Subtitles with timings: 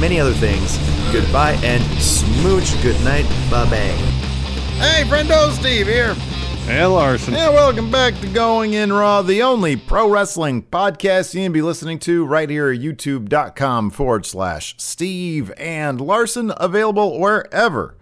[0.00, 0.78] many other things.
[1.12, 2.80] Goodbye and smooch.
[2.82, 3.24] Good night.
[3.50, 4.22] Bye bye.
[4.78, 6.14] Hey, friendo, Steve here.
[6.64, 7.34] Hey, Larson.
[7.34, 11.60] Yeah, welcome back to Going In Raw, the only pro wrestling podcast you can be
[11.60, 17.96] listening to right here at youtube.com forward slash Steve and Larson, available wherever,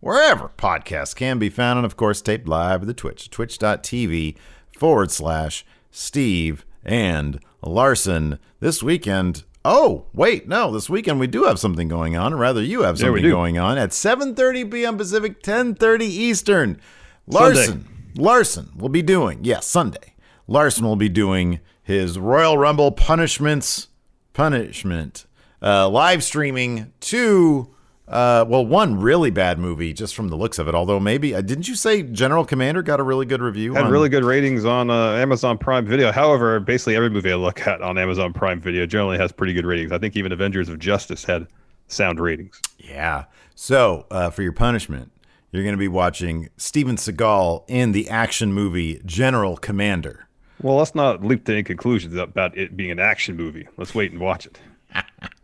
[0.00, 4.36] wherever podcasts can be found, and of course, taped live at the Twitch, twitch.tv
[4.76, 8.40] forward slash Steve and Larson.
[8.58, 12.62] This weekend, oh, wait, no, this weekend we do have something going on, or rather,
[12.62, 13.30] you have something do.
[13.30, 14.96] going on at 7.30 p.m.
[14.96, 16.80] Pacific, 10.30 Eastern.
[17.26, 17.86] Larson.
[18.16, 20.14] Larson will be doing, yes, Sunday.
[20.46, 23.88] Larson will be doing his Royal Rumble punishments,
[24.32, 25.26] punishment,
[25.62, 27.74] uh, live streaming two,
[28.10, 30.74] uh, well, one really bad movie just from the looks of it.
[30.74, 33.74] Although maybe, uh, didn't you say General Commander got a really good review?
[33.74, 36.10] Had on- really good ratings on uh, Amazon Prime Video.
[36.10, 39.64] However, basically every movie I look at on Amazon Prime Video generally has pretty good
[39.64, 39.92] ratings.
[39.92, 41.46] I think even Avengers of Justice had
[41.86, 42.60] sound ratings.
[42.78, 43.26] Yeah.
[43.54, 45.12] So uh, for your punishment,
[45.52, 50.26] you're going to be watching Steven Seagal in the action movie General Commander.
[50.62, 53.68] Well, let's not leap to any conclusions about it being an action movie.
[53.76, 54.58] Let's wait and watch it.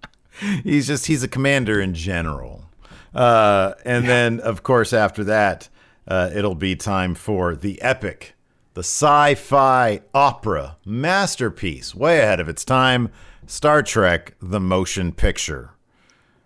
[0.65, 2.65] he's just he's a commander in general.
[3.15, 5.69] Uh, and then of course after that
[6.09, 8.35] uh, it'll be time for the epic
[8.75, 13.09] the sci-fi opera masterpiece way ahead of its time
[13.47, 15.71] star trek the motion picture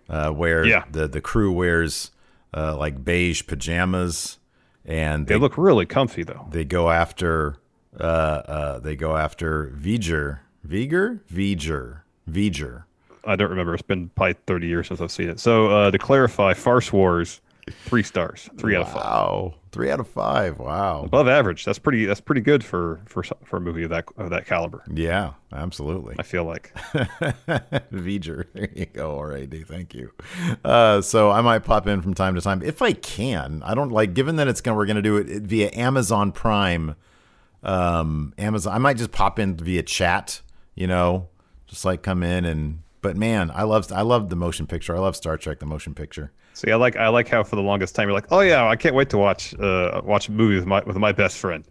[0.08, 0.84] uh, where Yeah.
[0.92, 2.12] the, the crew wears
[2.54, 4.38] uh, like beige pajamas
[4.84, 6.46] and They look really comfy though.
[6.50, 7.56] they go after
[7.98, 11.20] uh, uh, they go after V'ger V'ger?
[11.32, 12.02] V'ger.
[12.30, 12.84] V'ger
[13.24, 13.74] I don't remember.
[13.74, 15.40] It's been probably 30 years since I've seen it.
[15.40, 17.40] So uh, to clarify, Farce Wars,
[17.84, 20.58] three stars, three out of five, Wow, three out of five.
[20.58, 21.02] Wow.
[21.04, 21.64] above average.
[21.64, 22.04] That's pretty.
[22.06, 24.82] That's pretty good for for for a movie of that of that caliber.
[24.92, 26.16] Yeah, absolutely.
[26.18, 26.72] I feel like.
[27.92, 28.46] V'ger.
[28.54, 29.16] There you go.
[29.16, 29.66] Alrighty.
[29.66, 30.12] Thank you.
[30.64, 33.62] Uh, so I might pop in from time to time if I can.
[33.64, 36.96] I don't like, given that it's gonna we're gonna do it via Amazon Prime.
[37.62, 38.74] Um, Amazon.
[38.74, 40.40] I might just pop in via chat.
[40.74, 41.28] You know,
[41.66, 42.80] just like come in and.
[43.02, 44.94] But man, I love I love the motion picture.
[44.94, 46.32] I love Star Trek, the motion picture.
[46.52, 48.76] See, I like I like how for the longest time you're like, oh yeah, I
[48.76, 51.64] can't wait to watch uh watch a movie with my with my best friend,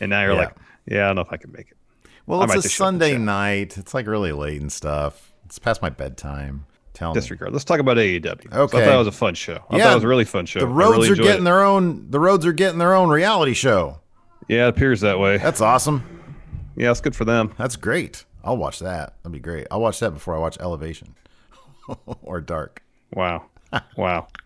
[0.00, 0.38] and now you're Yeah.
[0.38, 0.56] like,
[0.86, 1.76] yeah, I don't know if I can make it.
[2.26, 3.76] Well, I it's a just shut the Sunday night.
[3.78, 5.32] It's like really late and stuff.
[5.46, 6.66] It's past my bedtime.
[6.94, 7.20] Tell me.
[7.20, 7.52] Disregard.
[7.52, 8.50] Let's talk about AEW.
[8.52, 8.84] So I Okay.
[8.84, 9.64] thought it was a fun show.
[9.70, 10.60] I Yeah, thought it was a really fun show.
[10.60, 11.44] The Rhodes really are getting it.
[11.44, 12.10] their own.
[12.10, 14.00] The Rhodes are getting their own reality show.
[14.48, 15.38] Yeah, it appears that way.
[15.38, 16.04] That's awesome.
[16.76, 17.52] Yeah, it's good for them.
[17.58, 18.24] That's great.
[18.44, 19.14] I'll watch that.
[19.22, 19.66] That'd be great.
[19.70, 21.14] I'll watch that before I watch Elevation
[22.22, 22.82] or Dark.
[23.12, 23.46] Wow.
[23.96, 24.28] Wow.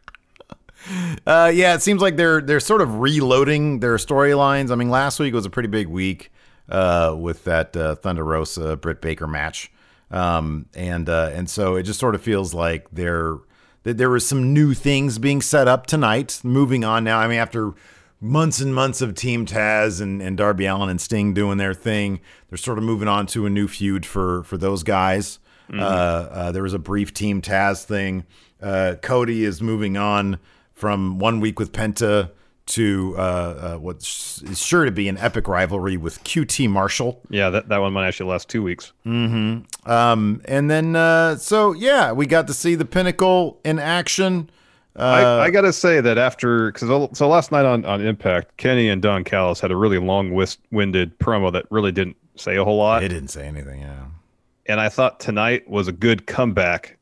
[1.27, 4.71] Uh, yeah, it seems like they're they're sort of reloading their storylines.
[4.71, 6.31] I mean, last week was a pretty big week
[6.69, 9.73] uh, with that uh, Thunder Rosa Britt Baker match,
[10.13, 13.39] um, and uh, and so it just sort of feels like there
[13.83, 16.41] that there was some new things being set up tonight.
[16.45, 17.19] Moving on now.
[17.19, 17.73] I mean, after
[18.21, 22.21] months and months of Team Taz and, and Darby Allin and Sting doing their thing,
[22.49, 25.39] they're sort of moving on to a new feud for for those guys.
[25.73, 28.25] Uh, uh, there was a brief Team Taz thing.
[28.63, 30.39] Uh, Cody is moving on
[30.73, 32.31] from one week with Penta
[32.67, 37.21] to uh, uh, what is sure to be an epic rivalry with QT Marshall.
[37.31, 38.93] Yeah, that, that one might actually last two weeks.
[39.87, 44.51] Um, and then, uh, so yeah, we got to see the pinnacle in action.
[44.99, 45.03] Uh,
[45.43, 49.01] I, I gotta say that after because so last night on, on Impact, Kenny and
[49.01, 50.33] Don Callis had a really long
[50.71, 53.81] winded promo that really didn't say a whole lot, It didn't say anything.
[53.81, 54.07] Yeah.
[54.67, 56.99] and I thought tonight was a good comeback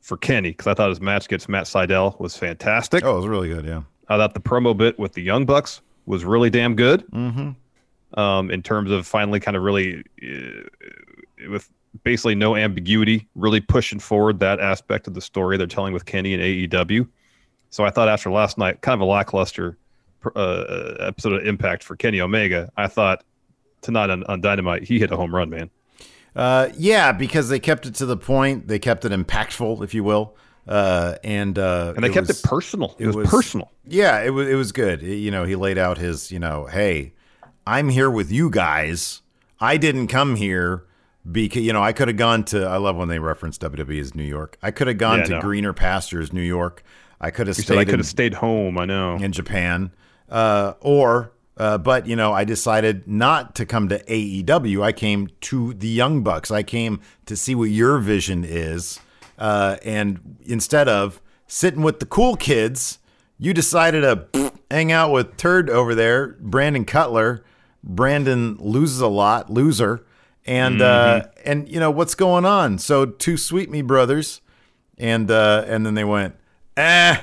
[0.00, 3.04] for Kenny because I thought his match against Matt Sydal was fantastic.
[3.04, 3.64] Oh, it was really good.
[3.66, 3.82] Yeah.
[4.08, 7.06] I thought the promo bit with the Young Bucks was really damn good.
[7.10, 8.18] Mm-hmm.
[8.18, 11.70] Um, in terms of finally kind of really uh, with
[12.04, 16.32] basically no ambiguity, really pushing forward that aspect of the story they're telling with Kenny
[16.32, 17.06] and AEW.
[17.70, 19.76] So I thought after last night, kind of a lackluster
[20.34, 23.24] uh, episode of Impact for Kenny Omega, I thought
[23.82, 25.70] tonight on, on Dynamite, he hit a home run, man.
[26.36, 28.68] Uh, yeah, because they kept it to the point.
[28.68, 30.36] They kept it impactful, if you will.
[30.66, 32.94] Uh, and uh, and they it kept was- it personal.
[32.98, 33.72] It, it was, was- personal.
[33.84, 35.00] Yeah, it was it was good.
[35.02, 37.14] You know, he laid out his, you know, hey,
[37.66, 39.22] I'm here with you guys.
[39.60, 40.84] I didn't come here
[41.30, 42.64] because you know I could have gone to.
[42.66, 44.58] I love when they reference WWE as New York.
[44.62, 45.40] I could have gone Yeah, to no.
[45.40, 46.84] greener pastures, New York.
[47.20, 48.78] I could have said I stayed could have stayed home.
[48.78, 49.16] I know.
[49.16, 49.92] in Japan,
[50.28, 51.32] uh, or.
[51.56, 54.80] Uh, but you know, I decided not to come to AEW.
[54.80, 56.52] I came to the Young Bucks.
[56.52, 59.00] I came to see what your vision is,
[59.38, 63.00] uh, and instead of sitting with the cool kids,
[63.38, 67.44] you decided to hang out with Turd over there, Brandon Cutler.
[67.82, 70.04] Brandon loses a lot, loser,
[70.44, 72.78] and uh, and you know what's going on.
[72.78, 74.40] So two sweet me brothers,
[74.96, 76.36] and uh, and then they went,
[76.78, 77.16] eh.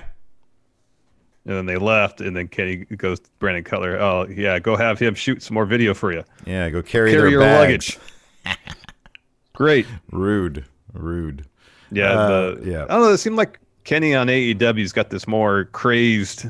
[1.47, 3.99] And then they left, and then Kenny goes to Brandon Cutler.
[3.99, 6.23] Oh yeah, go have him shoot some more video for you.
[6.45, 7.97] Yeah, go carry, Carry their your bags.
[8.47, 8.57] luggage.
[9.53, 9.85] Great.
[10.11, 11.45] Rude, rude.
[11.91, 12.83] Yeah, Uh, the, yeah.
[12.85, 13.09] I don't know.
[13.09, 16.47] It seemed like Kenny on AEW's got this more crazed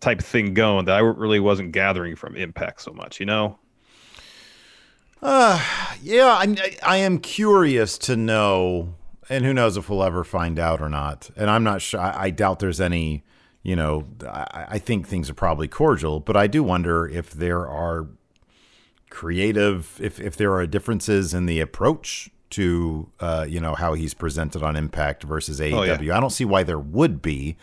[0.00, 3.20] type thing going that I really wasn't gathering from Impact so much.
[3.20, 3.58] You know?
[5.22, 8.94] Yeah, I'm, I, I am curious to know,
[9.30, 11.30] and who knows if we'll ever find out or not.
[11.36, 12.00] And I'm not sure.
[12.00, 13.24] I, I doubt there's any.
[13.62, 17.66] You know, I, I think things are probably cordial, but I do wonder if there
[17.68, 18.08] are
[19.10, 24.14] creative, if if there are differences in the approach to, uh, you know, how he's
[24.14, 25.74] presented on Impact versus AEW.
[25.74, 26.16] Oh, yeah.
[26.16, 27.56] I don't see why there would be,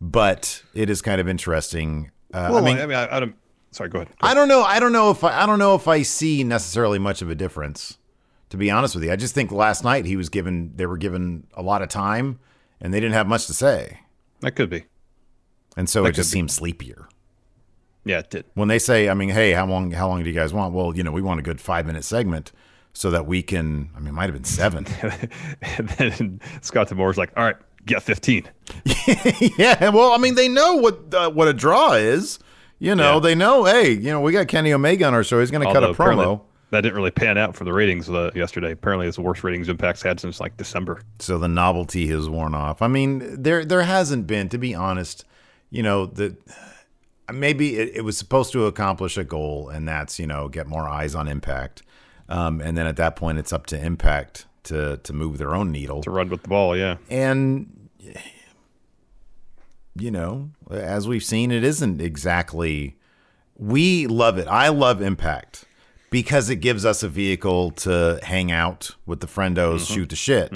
[0.00, 2.10] but it is kind of interesting.
[2.32, 3.34] Uh, Well, I mean, I mean, I, I don't.
[3.70, 4.12] Sorry, go ahead.
[4.20, 4.62] I don't know.
[4.62, 7.34] I don't know if I, I don't know if I see necessarily much of a
[7.34, 7.98] difference.
[8.54, 10.96] To be honest with you, I just think last night he was given they were
[10.96, 12.38] given a lot of time
[12.80, 13.98] and they didn't have much to say,
[14.42, 14.84] That could be.
[15.76, 16.36] and so That it just be.
[16.36, 17.08] seemed sleepier.
[18.04, 18.44] Yeah, it did.
[18.54, 20.72] When they say, I mean, hey, how long how long do you guys want?
[20.72, 22.52] Well, you know, we want a good five minute segment
[22.92, 23.90] so that we can.
[23.96, 24.86] I mean, it might have been seven.
[25.62, 27.56] and then Scott D'Amore's like, "All right,
[27.86, 28.48] get 15."
[29.58, 29.88] yeah.
[29.88, 32.38] Well, I mean, they know what uh, what a draw is.
[32.78, 33.20] You know, Yeah.
[33.20, 33.64] they know.
[33.64, 35.40] Hey, you know, we got Kenny Omega on our show.
[35.40, 36.42] He's going to cut a promo.
[36.74, 38.72] That didn't really pan out for the ratings uh, yesterday.
[38.72, 41.02] Apparently, it's the worst ratings Impact's had since like December.
[41.20, 42.82] so the novelty has worn off.
[42.82, 45.24] I mean, there there hasn't been, to be honest,
[45.70, 46.36] you know, the
[47.32, 50.88] maybe it, it was supposed to accomplish a goal, and that's you know get more
[50.88, 51.82] eyes on Impact,
[52.28, 55.70] um, and then at that point, it's up to Impact to to move their own
[55.70, 56.96] needle, To run with the ball, yeah.
[57.08, 57.88] and
[59.96, 62.96] you know, as we've seen, it isn't exactly.
[63.56, 64.48] We love it.
[64.48, 65.64] I love Impact
[66.14, 70.52] because it gives us a vehicle to hang out with the friendos, shoot the shit.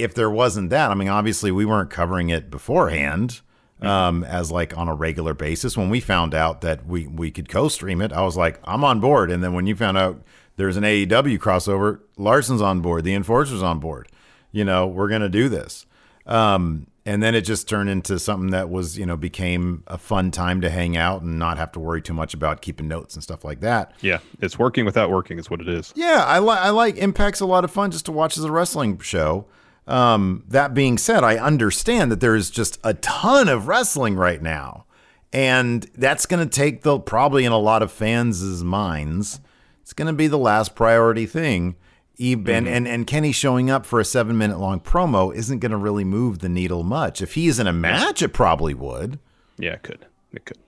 [0.00, 3.42] If there wasn't that, I mean, obviously we weren't covering it beforehand
[3.82, 5.76] um, as like on a regular basis.
[5.76, 8.98] When we found out that we we could co-stream it, I was like, I'm on
[8.98, 9.30] board.
[9.30, 10.22] And then when you found out
[10.56, 14.08] there's an AEW crossover, Larson's on board, the Enforcer's on board.
[14.52, 15.84] You know, we're gonna do this.
[16.24, 20.30] Um, and then it just turned into something that was, you know, became a fun
[20.30, 23.22] time to hang out and not have to worry too much about keeping notes and
[23.22, 23.92] stuff like that.
[24.00, 25.92] Yeah, it's working without working is what it is.
[25.96, 28.52] Yeah, I like I like Impact's a lot of fun just to watch as a
[28.52, 29.46] wrestling show.
[29.86, 34.40] Um, that being said, I understand that there is just a ton of wrestling right
[34.40, 34.84] now,
[35.32, 39.40] and that's going to take the probably in a lot of fans' minds.
[39.80, 41.74] It's going to be the last priority thing.
[42.22, 45.76] Even and and Kenny showing up for a seven minute long promo isn't going to
[45.76, 47.20] really move the needle much.
[47.20, 49.18] If he's in a match, it probably would.
[49.58, 50.06] Yeah, it could.
[50.32, 50.58] It could.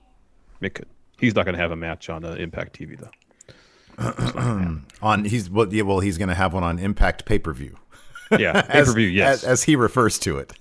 [0.61, 0.89] It could.
[1.17, 3.11] He's not going to have a match on uh, Impact TV though.
[5.03, 7.79] On he's well, yeah, well he's going to have one on Impact pay per view.
[8.37, 9.07] Yeah, pay per view.
[9.07, 10.53] Yes, as, as he refers to it.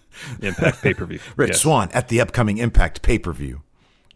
[0.42, 1.20] Impact pay per view.
[1.36, 1.62] Rich yes.
[1.62, 3.64] Swann at the upcoming Impact pay per view.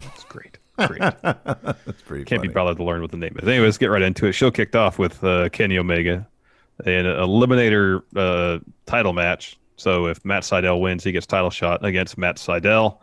[0.02, 0.60] That's great.
[0.78, 1.00] Great.
[1.24, 2.50] That's pretty Can't funny.
[2.50, 3.48] be bothered to learn what the name is.
[3.48, 4.34] Anyways, get right into it.
[4.34, 6.28] Show kicked off with uh, Kenny Omega,
[6.86, 9.58] an eliminator uh, title match.
[9.78, 12.98] So if Matt Sydal wins, he gets title shot against Matt Sydal.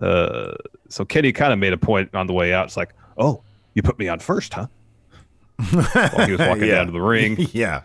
[0.00, 0.52] Uh,
[0.88, 2.66] so Kenny kind of made a point on the way out.
[2.66, 3.42] It's like, oh,
[3.74, 4.66] you put me on first, huh?
[5.70, 6.76] While he was walking Yeah.
[6.76, 7.36] down to the ring.
[7.52, 7.82] yeah.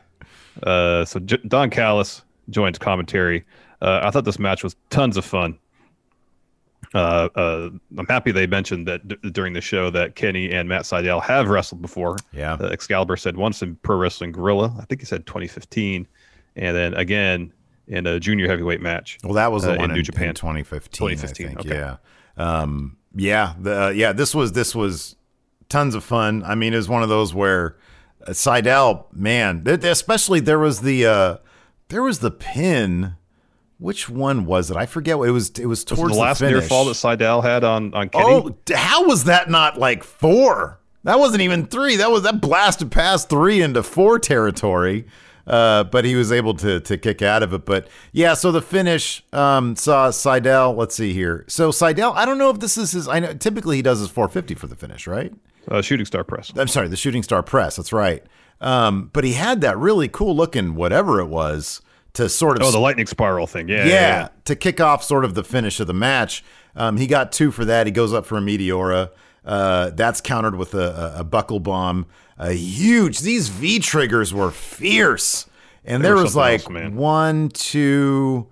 [0.64, 3.44] Uh, so J- Don Callis joins commentary.
[3.82, 5.58] Uh, I thought this match was tons of fun.
[6.94, 10.84] Uh, uh, I'm happy they mentioned that d- during the show that Kenny and Matt
[10.84, 12.18] Sydal have wrestled before.
[12.32, 12.54] Yeah.
[12.60, 14.75] Uh, Excalibur said once in Pro Wrestling Guerrilla.
[14.80, 16.08] I think he said 2015,
[16.56, 17.51] and then again
[17.88, 19.18] in a junior heavyweight match.
[19.24, 20.34] Well, that was the uh, one in New Japan.
[20.34, 20.92] 2015.
[20.92, 21.60] 2015, I think.
[21.60, 21.77] okay.
[21.77, 21.98] Yeah.
[22.38, 23.54] Um, yeah.
[23.60, 24.12] The, yeah.
[24.12, 25.15] This was this was
[25.70, 26.44] tons of fun.
[26.44, 27.77] I mean, it was one of those where
[28.25, 31.38] uh, Sydal, man, th- especially there was the uh,
[31.89, 33.15] there was the pin.
[33.77, 34.77] Which one was it?
[34.77, 35.17] I forget.
[35.17, 35.50] what It was.
[35.51, 38.25] It was Was towards the last the near fall that Sydal had on on Kenny.
[38.25, 40.79] Oh, how was that not like four?
[41.03, 41.98] That wasn't even three.
[41.98, 45.05] That was that blasted past three into four territory.
[45.46, 47.65] Uh, but he was able to to kick out of it.
[47.65, 50.75] But yeah, so the finish um, saw Sydal.
[50.75, 51.46] Let's see here.
[51.48, 53.08] So Sydal, I don't know if this is his.
[53.08, 55.34] I know typically he does his 450 for the finish, right?
[55.67, 56.51] Uh, shooting star press.
[56.55, 57.75] I'm sorry, the shooting star press.
[57.75, 58.24] That's right.
[58.62, 61.82] Um, but he had that really cool looking whatever it was
[62.15, 63.69] to sort of Oh, the lightning spiral thing.
[63.69, 64.27] Yeah, yeah, yeah.
[64.45, 66.43] to kick off sort of the finish of the match.
[66.75, 67.86] Um, he got two for that.
[67.88, 69.12] He goes up for a Meteora.
[69.45, 72.05] Uh, that's countered with a, a, a buckle bomb.
[72.38, 73.19] A huge.
[73.19, 75.45] These V triggers were fierce,
[75.86, 78.48] and They there was like else, one, two,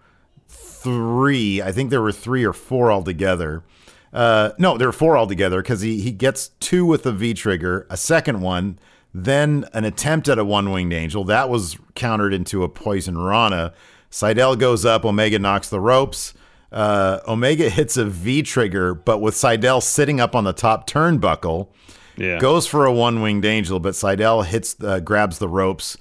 [0.47, 1.61] three.
[1.61, 3.63] I think there were three or four altogether.
[4.13, 7.87] Uh, no, there were four altogether because he he gets two with a V trigger,
[7.89, 8.77] a second one,
[9.13, 13.73] then an attempt at a one winged angel that was countered into a poison Rana.
[14.11, 16.33] Sydal goes up, Omega knocks the ropes.
[16.71, 21.67] Uh, Omega hits a V trigger, but with Sydal sitting up on the top turnbuckle,
[22.17, 22.39] Yeah.
[22.39, 25.97] goes for a one winged angel, but Sydal hits, uh, grabs the ropes,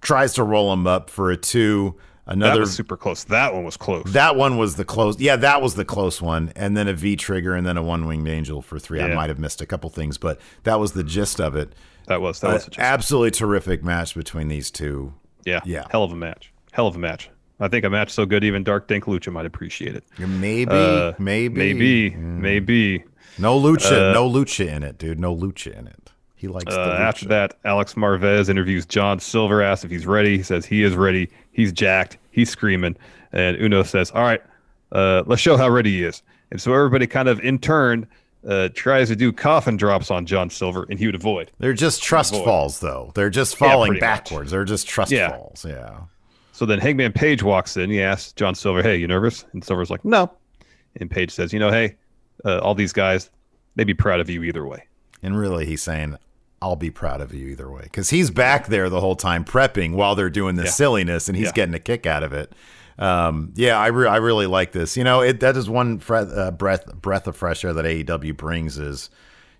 [0.00, 1.94] tries to roll him up for a two.
[2.26, 3.24] Another super close.
[3.24, 4.04] That one was close.
[4.12, 5.18] that one was the close.
[5.18, 6.52] Yeah, that was the close one.
[6.54, 9.00] And then a V trigger and then a one winged angel for three.
[9.00, 11.72] I might have missed a couple things, but that was the gist of it.
[12.10, 15.14] That was that Uh, was absolutely terrific match between these two.
[15.46, 15.84] yeah yeah.
[15.90, 16.52] hell of a match.
[16.72, 17.30] Hell of a match.
[17.58, 20.04] I think a match so good even Dark Dank Lucha might appreciate it.
[20.18, 22.38] Maybe, Uh, maybe, maybe, Mm.
[22.40, 23.04] maybe.
[23.38, 25.18] No lucha, no lucha in it, dude.
[25.20, 26.10] No lucha in it.
[26.36, 30.38] He likes Uh, after that, Alex Marvez interviews John Silver, asks if he's ready.
[30.38, 31.28] He says he is ready.
[31.52, 32.16] He's jacked.
[32.30, 32.96] He's screaming.
[33.32, 34.42] And Uno says, All right,
[34.92, 36.22] uh, let's show how ready he is.
[36.50, 38.06] And so everybody kind of in turn
[38.46, 41.50] uh, tries to do coffin drops on John Silver, and he would avoid.
[41.58, 43.12] They're just trust falls, though.
[43.14, 44.00] They're just Yeah, falling much.
[44.00, 44.50] backwards.
[44.50, 45.30] They're just trust Yeah.
[45.30, 45.64] falls.
[45.68, 45.98] Yeah.
[46.52, 47.90] So then Hangman Page walks in.
[47.90, 49.44] He asks John Silver, Hey, you nervous?
[49.52, 50.30] And Silver's like, No.
[50.96, 51.96] And Page says, You know, hey,
[52.44, 53.30] uh, all these guys,
[53.76, 54.84] they'd be proud of you either way.
[55.22, 56.16] And really, he's saying,
[56.62, 57.82] I'll be proud of you either way.
[57.84, 60.72] Because he's back there the whole time prepping while they're doing this Yeah.
[60.72, 61.52] silliness and he's Yeah.
[61.52, 62.52] getting a kick out of it.
[63.00, 64.96] Um, yeah, I, re- I really like this.
[64.96, 68.36] You know, it, that is one fre- uh, breath breath of fresh air that AEW
[68.36, 69.08] brings is,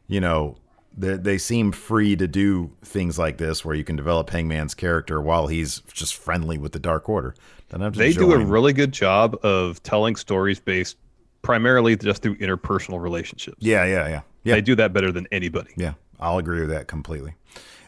[0.07, 0.57] you know,
[0.97, 5.21] they, they seem free to do things like this where you can develop Hangman's character
[5.21, 7.35] while he's just friendly with the Dark Order.
[7.71, 8.49] They do a join.
[8.49, 10.97] really good job of telling stories based
[11.43, 13.59] primarily just through interpersonal relationships.
[13.61, 14.21] Yeah, yeah, yeah.
[14.43, 14.55] Yeah.
[14.55, 15.71] They do that better than anybody.
[15.77, 17.35] Yeah, I'll agree with that completely.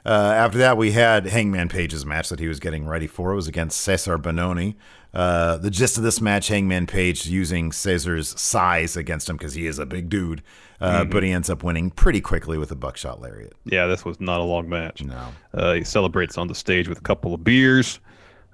[0.05, 3.33] Uh, after that, we had Hangman Page's match that he was getting ready for.
[3.33, 4.75] It was against Cezar Bononi.
[5.15, 9.67] Uh, the gist of this match, Hangman Page using Cezar's size against him because he
[9.67, 10.43] is a big dude,
[10.81, 13.53] uh, but he ends up winning pretty quickly with a buckshot lariat.
[13.65, 15.03] Yeah, this was not a long match.
[15.03, 15.29] No.
[15.53, 18.01] Uh, he celebrates on the stage with a couple of beers.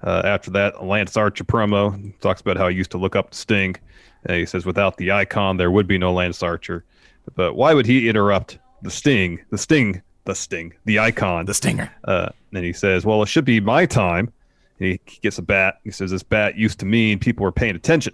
[0.03, 3.37] Uh, after that, Lance Archer promo talks about how he used to look up to
[3.37, 3.75] Sting.
[4.27, 6.83] Uh, he says, without the icon, there would be no Lance Archer.
[7.35, 11.45] But why would he interrupt the Sting, the Sting, the Sting, the icon?
[11.45, 11.91] The Stinger.
[12.03, 14.31] Uh, and he says, "Well, it should be my time."
[14.79, 15.75] He gets a bat.
[15.83, 18.13] He says, "This bat used to mean people were paying attention.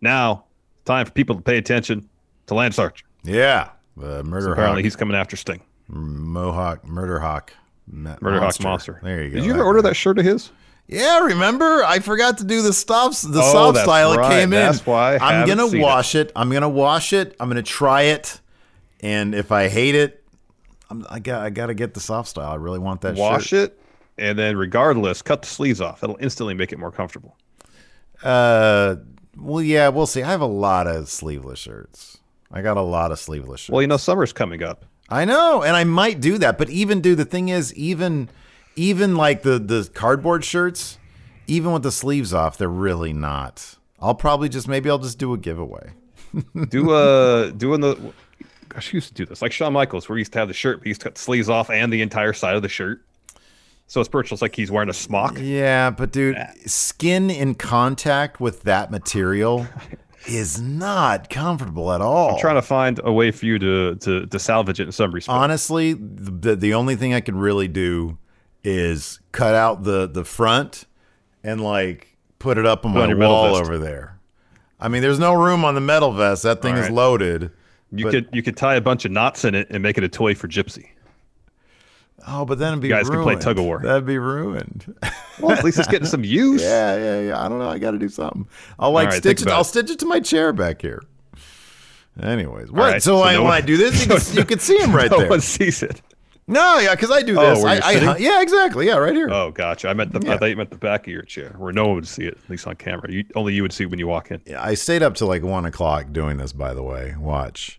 [0.00, 0.44] Now,
[0.84, 2.08] time for people to pay attention
[2.46, 3.70] to Lance Archer." Yeah,
[4.02, 5.62] uh, Murder Apparently, Hawk, he's coming after Sting.
[5.88, 7.52] Mohawk, Murder Hawk,
[7.86, 9.00] Ma- Murder Hawk Monster.
[9.02, 9.36] There you go.
[9.36, 10.50] Did you ever order that shirt of his?
[10.88, 11.82] Yeah, remember?
[11.84, 13.22] I forgot to do the stops.
[13.22, 14.30] The Oh, style it right.
[14.30, 14.60] came in.
[14.60, 16.30] That's why I I'm gonna wash it.
[16.36, 17.34] I'm gonna wash it.
[17.40, 18.40] I'm gonna try it,
[19.00, 20.22] and if I hate it,
[20.90, 22.50] I'm, I got I got to get the soft style.
[22.50, 23.16] I really want that.
[23.16, 23.70] Wash shirt.
[23.70, 23.80] it,
[24.18, 26.02] and then regardless, cut the sleeves off.
[26.02, 27.36] It'll instantly make it more comfortable.
[28.22, 28.96] Uh,
[29.36, 30.22] well, yeah, we'll see.
[30.22, 32.18] I have a lot of sleeveless shirts.
[32.50, 33.70] I got a lot of sleeveless shirts.
[33.70, 34.84] Well, you know, summer's coming up.
[35.08, 36.58] I know, and I might do that.
[36.58, 38.28] But even do the thing is, even
[38.74, 40.98] even like the the cardboard shirts,
[41.46, 43.76] even with the sleeves off, they're really not.
[44.00, 45.92] I'll probably just maybe I'll just do a giveaway.
[46.68, 48.12] Do uh, doing the.
[48.68, 50.54] Gosh, he used to do this like Shawn Michaels, where he used to have the
[50.54, 52.68] shirt, but he used to cut the sleeves off and the entire side of the
[52.68, 53.02] shirt.
[53.86, 54.34] So it's virtual.
[54.34, 55.38] It's like he's wearing a smock.
[55.38, 59.66] Yeah, but dude, skin in contact with that material
[60.26, 62.34] is not comfortable at all.
[62.34, 65.12] I'm trying to find a way for you to to, to salvage it in some
[65.12, 65.32] respect.
[65.34, 68.18] honestly, the the only thing I can really do
[68.64, 70.84] is cut out the the front
[71.44, 74.18] and like put it up on Put my on wall over there.
[74.80, 76.42] I mean, there's no room on the metal vest.
[76.42, 77.50] That thing All is loaded.
[77.92, 80.02] you but- could you could tie a bunch of knots in it and make it
[80.02, 80.88] a toy for Gypsy.
[82.28, 83.80] Oh, but then it'd be You guys can play tug of war.
[83.82, 84.94] That'd be ruined.
[85.38, 86.62] Well, at least it's getting some use.
[86.62, 87.44] yeah, yeah, yeah.
[87.44, 87.68] I don't know.
[87.68, 88.48] I got to do something.
[88.78, 89.48] I'll like All right, stitch it.
[89.48, 89.64] I'll it.
[89.64, 91.02] stitch it to my chair back here.
[92.22, 92.80] Anyways, what?
[92.92, 94.78] right, so so I, no when one- I do this, you can, you can see
[94.78, 95.28] him right no there.
[95.28, 96.00] one sees it.
[96.48, 97.62] No, yeah, because I do Oh, this.
[97.62, 98.24] where I, you're I, sitting?
[98.24, 98.86] yeah, exactly.
[98.86, 99.28] Yeah, right here.
[99.30, 99.88] Oh, gotcha.
[99.88, 100.34] I meant the Yeah.
[100.34, 102.38] I thought you meant the back of your chair, where no one would see it,
[102.42, 103.12] at least on camera.
[103.12, 104.40] You, only you would see when you walk in.
[104.46, 106.52] Yeah, I stayed up to like one o'clock doing this.
[106.54, 107.78] By the way, watch.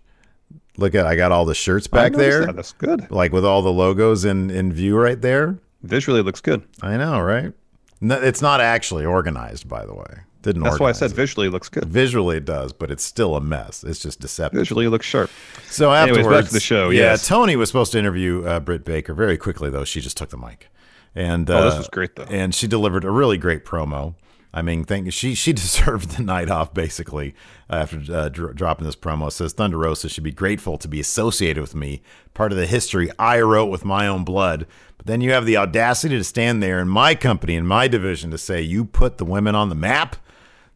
[0.77, 2.55] Look at I got all the shirts back there, that.
[2.55, 3.09] That's good.
[3.11, 5.59] like with all the logos in in view right there.
[5.83, 6.63] Visually, looks good.
[6.81, 7.53] I know, right?
[8.01, 10.21] No, it's not actually organized, by the way.
[10.43, 10.63] Didn't.
[10.63, 11.15] That's why I said it.
[11.15, 11.85] visually looks good.
[11.85, 13.83] Visually, it does, but it's still a mess.
[13.83, 14.59] It's just deceptive.
[14.59, 15.29] Visually, it looks sharp.
[15.65, 17.27] So Anyways, afterwards, back to the show, Yeah, yes.
[17.27, 19.83] Tony was supposed to interview uh, Britt Baker very quickly, though.
[19.83, 20.69] She just took the mic,
[21.15, 22.27] and Oh, this uh, was great, though.
[22.29, 24.13] And she delivered a really great promo.
[24.53, 27.35] I mean, thank she she deserved the night off basically
[27.69, 29.27] after uh, dro- dropping this promo.
[29.27, 32.01] It says Thunder Rosa should be grateful to be associated with me,
[32.33, 34.65] part of the history I wrote with my own blood.
[34.97, 38.31] But then you have the audacity to stand there in my company in my division
[38.31, 40.15] to say you put the women on the map?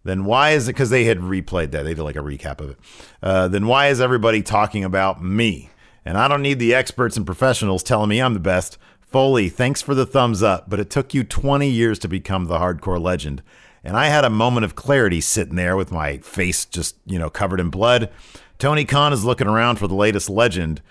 [0.04, 1.84] Then why is it because they had replayed that.
[1.84, 2.78] They did like a recap of it.
[3.22, 5.70] Uh, then why is everybody talking about me?
[6.04, 8.80] And i don't need the experts and professionals telling me i'm the best
[9.12, 12.58] foley thanks for the thumbs up but it took you 20 years to become the
[12.58, 13.44] hardcore legend
[13.84, 17.30] and i had a moment of clarity sitting there with my face just you know
[17.30, 18.10] covered in blood
[18.58, 20.82] tony khan is looking around for the latest legend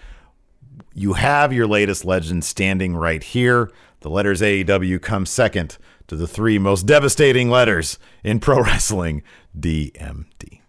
[0.95, 3.71] you have your latest legend standing right here.
[4.01, 9.23] The letters AEW come second to the three most devastating letters in pro wrestling
[9.59, 10.61] DMD.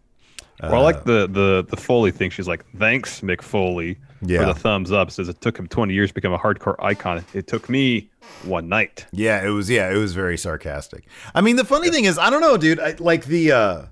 [0.62, 2.29] well, I like uh, the the the Foley thing.
[2.29, 4.40] She's like, "Thanks, Mick Foley, Yeah.
[4.40, 7.24] for the thumbs up." Says it took him 20 years to become a hardcore icon.
[7.34, 8.10] It took me
[8.44, 9.06] one night.
[9.12, 9.70] Yeah, it was.
[9.70, 11.06] Yeah, it was very sarcastic.
[11.34, 12.80] I mean, the funny thing is, I don't know, dude.
[12.80, 13.86] I, like the uh,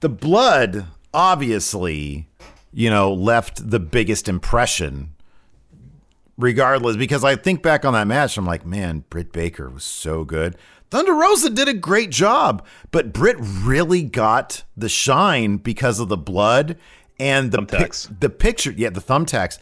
[0.00, 2.28] the blood, obviously,
[2.72, 5.12] you know, left the biggest impression.
[6.38, 10.22] Regardless, because I think back on that match, I'm like, man, Britt Baker was so
[10.22, 10.54] good.
[10.90, 16.16] Thunder Rosa did a great job, but Britt really got the shine because of the
[16.16, 16.76] blood
[17.18, 18.72] and the pi- the picture.
[18.72, 19.58] Yeah, the thumbtacks.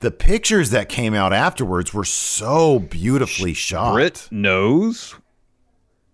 [0.00, 3.92] The pictures that came out afterwards were so beautifully shot.
[3.94, 5.14] Britt knows.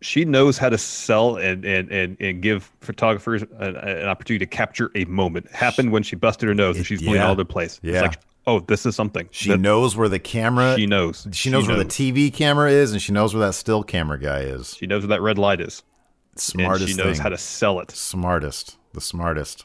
[0.00, 4.48] She knows how to sell and and and, and give photographers an, an opportunity to
[4.48, 5.50] capture a moment.
[5.50, 7.24] Happened when she busted her nose and she's bleeding yeah.
[7.24, 7.80] all over the place.
[7.82, 7.92] Yeah.
[7.94, 9.28] It's like, oh, this is something.
[9.32, 10.76] She That- knows where the camera.
[10.76, 11.26] She knows.
[11.32, 11.96] She knows She where knows.
[11.96, 14.74] the TV camera is, and she knows where that still camera guy is.
[14.76, 15.82] She knows where that red light is.
[16.36, 17.22] Smartest and she knows thing.
[17.22, 17.90] how to sell it.
[17.90, 18.76] Smartest.
[18.92, 19.64] The smartest.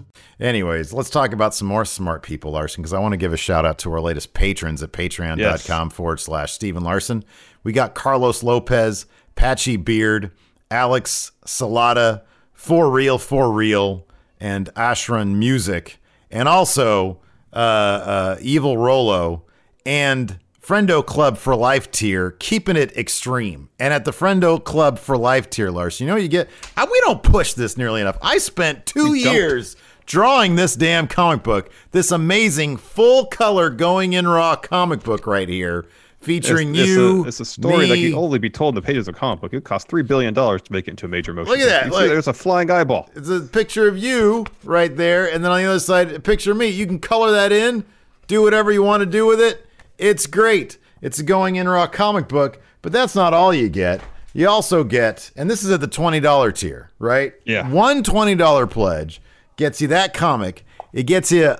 [0.41, 3.37] Anyways, let's talk about some more smart people, Larson, because I want to give a
[3.37, 7.23] shout out to our latest patrons at patreon.com forward slash Steve and Larson.
[7.63, 10.31] We got Carlos Lopez, Patchy Beard,
[10.71, 12.23] Alex Salada,
[12.53, 14.07] For Real, For Real,
[14.39, 15.99] and Ashran Music,
[16.31, 17.19] and also
[17.53, 19.43] uh, uh, Evil Rolo,
[19.85, 23.69] and Friendo Club for Life tier, keeping it extreme.
[23.79, 26.49] And at the Friendo Club for Life tier, Lars, you know what you get?
[26.75, 28.17] I, we don't push this nearly enough.
[28.23, 29.75] I spent two We don't.
[30.05, 35.47] Drawing this damn comic book, this amazing full color going in raw comic book right
[35.47, 35.85] here,
[36.19, 37.19] featuring it's, you.
[37.19, 38.09] It's a, it's a story that me.
[38.09, 39.53] can only be told in the pages of a comic book.
[39.53, 41.51] It cost three billion dollars to make it into a major motion.
[41.51, 41.87] Look at that, picture.
[41.87, 42.13] You see look.
[42.13, 43.09] there's a flying eyeball.
[43.15, 46.51] It's a picture of you right there, and then on the other side, a picture
[46.51, 46.67] of me.
[46.67, 47.83] You can color that in,
[48.27, 49.65] do whatever you want to do with it.
[49.97, 50.77] It's great.
[51.01, 54.01] It's a going in raw comic book, but that's not all you get.
[54.33, 57.33] You also get, and this is at the $20 tier, right?
[57.43, 57.69] Yeah.
[57.69, 59.21] One $20 pledge
[59.61, 60.65] gets you that comic.
[60.91, 61.55] It gets you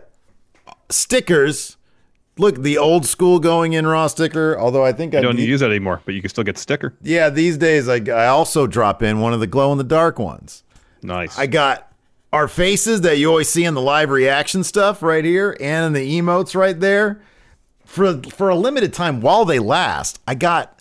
[0.90, 1.78] stickers.
[2.38, 5.46] Look, the old school going in raw sticker, although I think You I don't need
[5.46, 6.94] to use that anymore, but you can still get sticker.
[7.02, 10.18] yeah, these days I, I also drop in one of the glow in the dark
[10.18, 10.64] ones.
[11.04, 11.38] Nice.
[11.38, 11.92] I got
[12.34, 15.94] our faces that you always see in the live reaction stuff right here and in
[15.94, 17.22] the emotes right there.
[17.86, 20.80] For for a limited time while they last, I got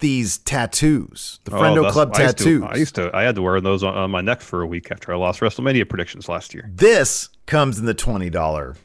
[0.00, 2.62] these tattoos, the Oh, Friendo that's- Club I used to- tattoos.
[2.70, 3.10] I used to.
[3.16, 5.40] I had to wear those on, on my neck for a week after I lost
[5.40, 6.70] WrestleMania predictions last year.
[6.74, 8.76] This comes in the twenty dollar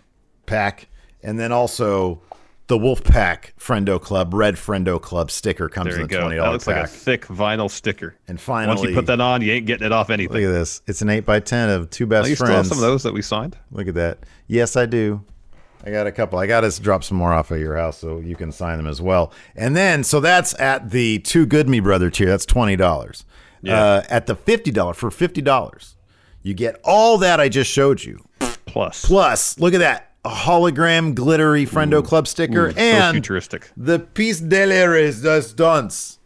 [0.46, 0.88] pack,
[1.24, 2.22] and then also
[2.68, 6.20] the Wolfpack Friendo Club Red Friendo Club sticker comes in the go.
[6.22, 6.76] twenty dollar looks pack.
[6.76, 8.16] like a thick vinyl sticker.
[8.28, 10.36] and finally, Once you put that on, you ain't getting it off anything.
[10.36, 10.82] look at this.
[10.86, 12.70] It's an eight by ten of two best Oh, you still have friends.
[12.70, 13.58] some of those that we signed.
[13.72, 14.20] Look at that.
[14.48, 15.24] Yes, I do.
[15.86, 16.40] I got a couple.
[16.40, 18.88] I got to drop some more off at your house so you can sign them
[18.88, 19.32] as well.
[19.56, 22.28] And then, so that's at the two good me brother tier.
[22.28, 23.26] That's twenty dollars.
[23.62, 23.82] Yeah.
[23.82, 25.96] Uh, at the fifty dollar for fifty dollars,
[26.44, 28.24] you get all that I just showed you.
[28.66, 33.72] Plus, Plus, look at that a hologram glittery Friendo Club sticker Ooh, so and futuristic.
[33.78, 36.20] the piece de la resistance.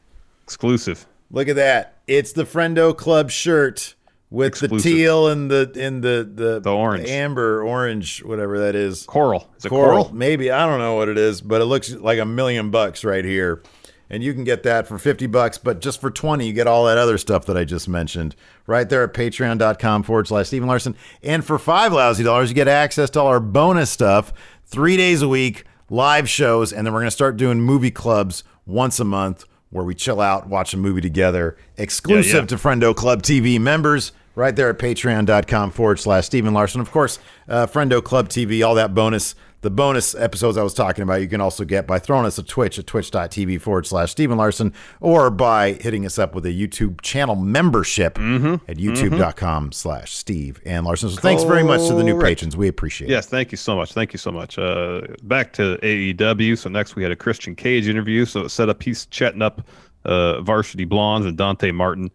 [0.44, 1.06] exclusive.
[1.32, 2.00] Look at that.
[2.08, 3.96] It's the Friendo Club shirt
[4.34, 7.08] with the teal and the and the the, The orange.
[7.08, 9.04] amber orange whatever that is.
[9.06, 9.48] Coral.
[9.58, 10.14] Is coral, coral?
[10.16, 13.24] maybe I don't know what it is, but it looks like a million bucks right
[13.24, 13.62] here,
[14.10, 15.58] and you can get that for fifty bucks.
[15.60, 18.90] But just for twenty, you get all that other stuff that I just mentioned right
[18.90, 20.96] there at Patreon.com forward slash Steve and Larson.
[21.22, 24.34] And for five lousy dollars, you get access to all our bonus stuff,
[24.66, 29.00] three days a week, live shows, and then we're gonna start doing movie clubs once
[29.00, 29.46] a month.
[29.70, 32.46] Where we chill out, watch a movie together, exclusive Yeah, yeah.
[32.46, 36.82] to Friendo Club TV members right there at patreon.com forward slash Steve and Larson.
[36.82, 41.04] Of course, uh, Friendo Club TV, all that bonus, the bonus episodes I was talking
[41.04, 44.30] about, you can also get by throwing us a Twitch at twitch.tv forward slash Steve
[44.30, 48.70] and Larson or by hitting us up with a YouTube channel membership Mm-hmm.
[48.70, 51.10] at youtube.com slash Steve and Larson.
[51.10, 52.58] So thanks very much to the new patrons.
[52.58, 53.14] We appreciate it.
[53.14, 53.94] Yes, thank you so much.
[53.94, 54.58] Thank you so much.
[54.58, 56.58] Uh, back to AEW.
[56.58, 58.26] So next we had a Christian Cage interview.
[58.26, 59.66] So it set up he's chatting up
[60.04, 62.12] uh, Varsity Blondes and Dante Martin.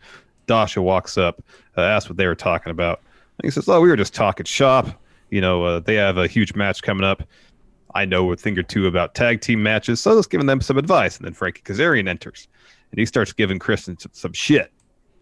[0.47, 1.43] Dasha walks up,
[1.79, 3.01] uh, asks what they were talking about.
[3.39, 4.89] And he says, "Oh, we were just talking shop.
[5.31, 7.23] You know, uh, they have a huge match coming up.
[7.95, 10.79] I know a thing or two about tag team matches, so let's give them some
[10.79, 12.49] advice." And then Frankie Kazarian enters,
[12.91, 14.73] and he starts giving Christian some, some shit.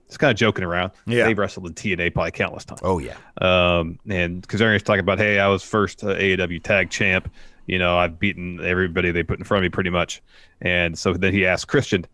[0.09, 0.93] Just kind of joking around.
[1.07, 1.25] Yeah.
[1.25, 2.81] They've wrestled in TNA probably countless times.
[2.85, 3.17] Oh, yeah.
[3.41, 7.29] Um, and Kazarian's talking about, hey, I was first uh, AEW tag champ.
[7.67, 10.23] You know, I've beaten everybody they put in front of me pretty much.
[10.61, 12.07] And so then he asked Christian,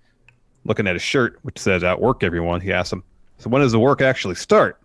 [0.65, 3.05] looking at his shirt, which says outwork everyone, he asked him,
[3.43, 4.81] so when does the work actually start?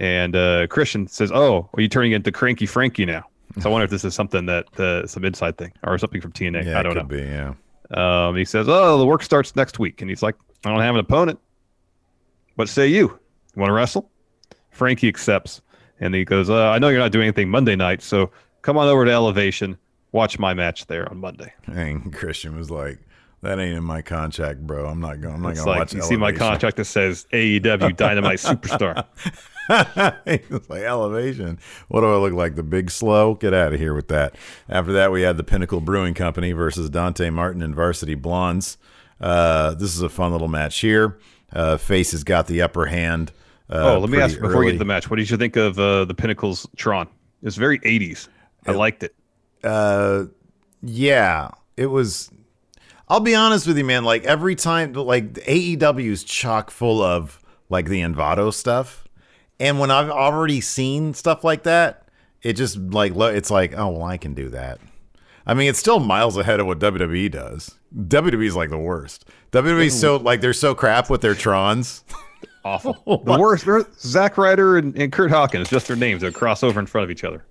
[0.00, 3.24] And uh, Christian says, oh, are you turning into Cranky Frankie now?
[3.60, 6.32] So I wonder if this is something that, uh, some inside thing or something from
[6.32, 6.64] TNA.
[6.64, 7.00] Yeah, I it don't know.
[7.02, 7.54] could be, yeah.
[7.90, 10.34] Um, he says, "Oh, the work starts next week," and he's like,
[10.64, 11.38] "I don't have an opponent.
[12.56, 12.96] What say you?
[13.54, 14.10] You want to wrestle?"
[14.70, 15.62] Frankie accepts,
[16.00, 18.30] and he goes, uh, "I know you're not doing anything Monday night, so
[18.62, 19.78] come on over to Elevation,
[20.12, 22.98] watch my match there on Monday." And Christian was like,
[23.46, 24.86] that ain't in my contract, bro.
[24.86, 25.34] I'm not going.
[25.34, 25.94] I'm not going to like watch.
[25.94, 29.04] you see my contract that says AEW Dynamite Superstar.
[30.26, 31.58] it's like elevation.
[31.88, 32.56] What do I look like?
[32.56, 33.34] The Big Show?
[33.34, 34.34] Get out of here with that.
[34.68, 38.78] After that, we had the Pinnacle Brewing Company versus Dante Martin and Varsity Blondes.
[39.20, 41.18] Uh, this is a fun little match here.
[41.52, 43.32] Uh, Face has got the upper hand.
[43.70, 45.08] Uh, oh, let me ask before we get to the match.
[45.08, 47.08] What did you think of uh, the Pinnacle's Tron?
[47.42, 48.28] It's very 80s.
[48.66, 49.14] I liked it.
[49.62, 50.24] uh
[50.82, 52.30] yeah it was
[53.08, 57.40] i'll be honest with you man like every time like aew is chock full of
[57.68, 59.04] like the envato stuff.
[59.58, 62.08] And when i've already seen stuff like that
[62.42, 64.78] it just like lo- it's like oh well i can do that.
[65.46, 67.74] I mean it's still miles ahead of what wwe does.
[67.96, 69.24] Wwe is like the worst.
[69.52, 72.02] Wwe's so like they're so crap with their trons.
[72.64, 72.96] Awful.
[73.06, 73.64] Oh, the worst.
[73.64, 77.04] remember Zack Ryder and, and Kurt Hawkins, just their names, that cross over in front
[77.04, 77.44] of each other.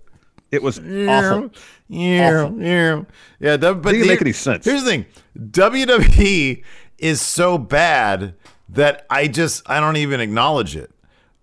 [0.52, 1.52] It was awful.
[1.88, 3.02] Yeah, yeah,
[3.40, 3.58] yeah.
[3.58, 4.66] w- But Didn't make any sense.
[4.66, 5.06] Here's the thing:
[5.38, 6.64] WWE
[6.98, 8.36] is so bad
[8.70, 10.92] that I just I don't even acknowledge it.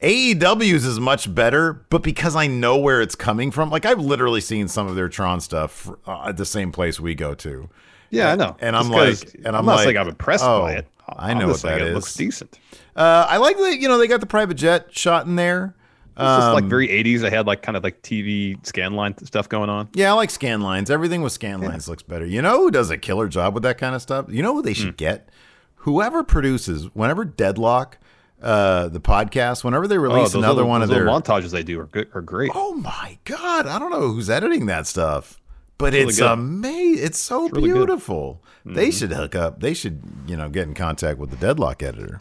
[0.03, 4.41] AEW's is much better, but because I know where it's coming from, like I've literally
[4.41, 7.69] seen some of their Tron stuff uh, at the same place we go to.
[8.11, 8.57] Yeah, I know.
[8.61, 10.87] And I'm like, and I'm, I'm not like, saying I'm impressed oh, by it.
[11.09, 11.95] I know what that it is.
[11.95, 12.59] looks decent.
[12.97, 15.75] Uh, I like that you know they got the private jet shot in there.
[16.14, 17.25] It's just like Um, very 80s.
[17.25, 19.88] I had like kind of like TV scan line stuff going on.
[19.94, 20.90] Yeah, I like scan lines.
[20.90, 22.27] Everything with scan lines looks better.
[22.27, 24.27] You know who does a killer job with that kind of stuff?
[24.29, 25.31] You know who they should get?
[25.77, 27.98] Whoever produces, whenever Deadlock,
[28.42, 31.81] uh, the podcast, whenever they release oh, another little, one of their montages they do
[31.81, 32.51] are good, are great.
[32.55, 35.40] Oh my god, I don't know who's editing that stuff,
[35.79, 36.31] but It's it's good.
[36.31, 37.05] amazing.
[37.07, 38.42] It's so really beautiful.
[38.64, 38.98] They Mhm.
[38.98, 39.61] should hook up.
[39.61, 42.20] They should, you know, get in contact with the Deadlock editor,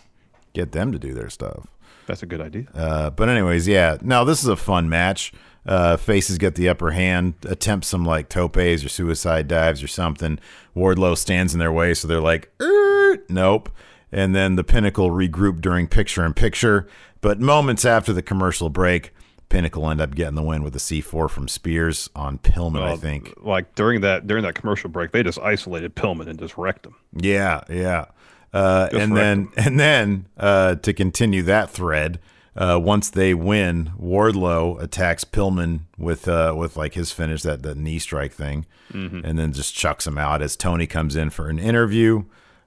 [0.53, 1.67] get them to do their stuff.
[2.07, 2.65] That's a good idea.
[2.73, 3.97] Uh, but anyways, yeah.
[4.01, 5.31] Now this is a fun match.
[5.63, 10.39] Uh, faces get the upper hand, attempt some like topes or suicide dives or something.
[10.75, 13.69] Wardlow stands in their way, so they're like, "Er, nope.
[14.11, 16.87] And then the Pinnacle regroup during picture in picture.
[17.21, 19.13] But moments after the commercial break,
[19.49, 23.33] Pinnacle end up getting the win with a C4 from Spears on Pillman, I think.
[23.37, 26.95] Like during that during that commercial break, they just isolated Pillman and just wrecked him.
[27.15, 28.05] Yeah, yeah.
[28.53, 32.19] Uh, and then and then uh, to continue that thread,
[32.55, 37.77] uh, once they win, Wardlow attacks Pillman with uh, with like his finish that that
[37.77, 39.21] knee strike thing, Mhm.
[39.23, 42.23] and then just chucks him out as Tony comes in for an interview.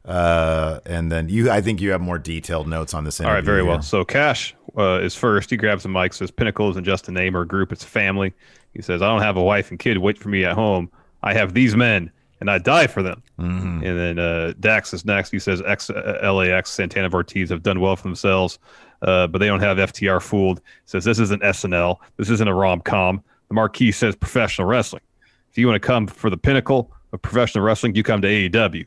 [0.07, 3.43] Uh, and then you, I think you have more detailed notes on this All right,
[3.45, 3.81] very well.
[3.81, 5.49] So Cash uh, is first.
[5.51, 7.89] He grabs the mic, says, "Pinnacle isn't just a name or a group; it's a
[7.89, 8.33] family."
[8.75, 10.91] He says, "I don't have a wife and kid wait for me at home.
[11.23, 13.85] I have these men, and I die for them." Mm-hmm.
[13.85, 15.31] And then uh, Dax is next.
[15.31, 18.59] He says, X, uh, "LAX, Santana, Ortiz have done well for themselves,
[19.03, 21.99] uh, but they don't have FTR fooled." Says, "This isn't SNL.
[22.17, 25.03] This isn't a rom com." The marquee says, "Professional wrestling.
[25.51, 28.87] If you want to come for the pinnacle of professional wrestling, you come to AEW."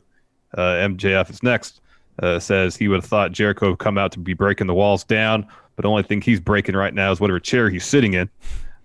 [0.56, 1.80] Uh, MJF is next.
[2.20, 5.04] Uh, says he would have thought Jericho would come out to be breaking the walls
[5.04, 8.28] down, but the only thing he's breaking right now is whatever chair he's sitting in.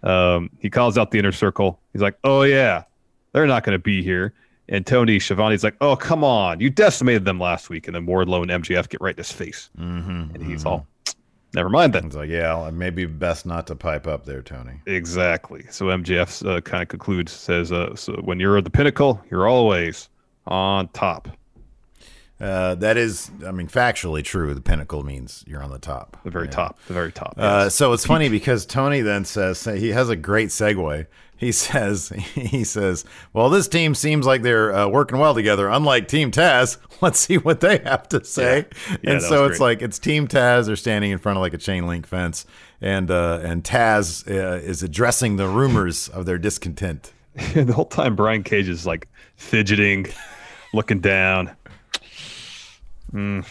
[0.04, 1.80] Um, he calls out the inner circle.
[1.94, 2.84] He's like, "Oh yeah,
[3.32, 4.34] they're not going to be here."
[4.70, 8.42] And Tony Schiavone's like, "Oh come on, you decimated them last week." And then Wardlow
[8.50, 10.88] and MJF get right in his face, mm-hmm, and he's all,
[11.54, 14.80] "Never mind then." It's like, yeah, maybe best not to pipe up there, Tony.
[14.86, 15.66] Exactly.
[15.70, 19.48] So MJF uh, kind of concludes, says, uh, "So when you're at the pinnacle, you're
[19.48, 20.10] always
[20.48, 21.28] on top."
[22.40, 24.54] Uh, that is, I mean, factually true.
[24.54, 26.18] The pinnacle means you're on the top.
[26.24, 26.78] The very top.
[26.88, 27.36] The very top.
[27.38, 27.76] Uh, yes.
[27.76, 31.06] so it's funny because Tony then says he has a great segue.
[31.38, 35.68] He says he says, "Well, this team seems like they're uh, working well together.
[35.68, 38.66] Unlike Team Taz, let's see what they have to say."
[39.02, 40.68] Yeah, and so it's like it's Team Taz.
[40.68, 42.46] They're standing in front of like a chain link fence,
[42.82, 47.14] and uh, and Taz uh, is addressing the rumors of their discontent.
[47.54, 50.08] the whole time Brian Cage is like fidgeting,
[50.74, 51.52] looking down.
[53.12, 53.46] Mm.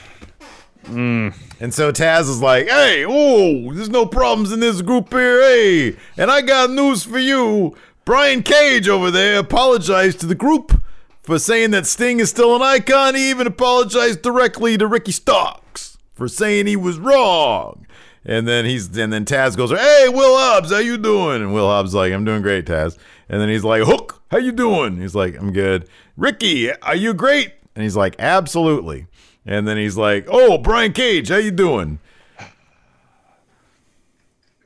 [0.85, 1.35] Mm.
[1.61, 5.97] And so Taz is like, "Hey, oh, there's no problems in this group here, hey.
[6.17, 7.77] And I got news for you.
[8.05, 10.83] Brian Cage over there apologized to the group
[11.23, 13.15] for saying that Sting is still an icon.
[13.15, 17.87] He even apologized directly to Ricky Starks for saying he was wrong."
[18.25, 21.69] And then he's and then Taz goes, "Hey, Will Hobbs, how you doing?" And Will
[21.69, 22.97] Hobbs like, "I'm doing great, Taz."
[23.29, 27.15] And then he's like, "Hook, how you doing?" He's like, "I'm good." Ricky, are you
[27.15, 27.53] great?
[27.75, 29.07] And he's like, "Absolutely."
[29.45, 31.99] And then he's like, "Oh, Brian Cage, how you doing?"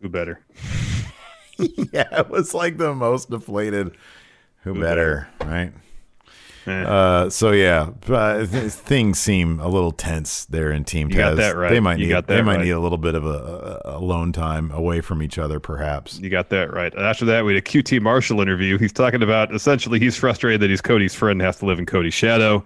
[0.00, 0.40] Who better?
[1.58, 3.92] yeah, it was like the most deflated.
[4.62, 5.72] Who, Who better, right?
[6.66, 6.82] Eh.
[6.82, 11.34] Uh, so yeah, but th- things seem a little tense there in Team You got
[11.34, 11.36] Taz.
[11.36, 11.70] that right.
[11.70, 12.64] They might You need they might right.
[12.64, 16.18] need a little bit of a, a alone time away from each other, perhaps.
[16.18, 16.92] You got that right.
[16.98, 18.78] After that, we had a QT Marshall interview.
[18.78, 21.86] He's talking about essentially he's frustrated that he's Cody's friend and has to live in
[21.86, 22.64] Cody's shadow.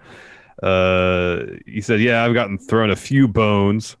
[0.61, 3.95] Uh, he said, "Yeah, I've gotten thrown a few bones,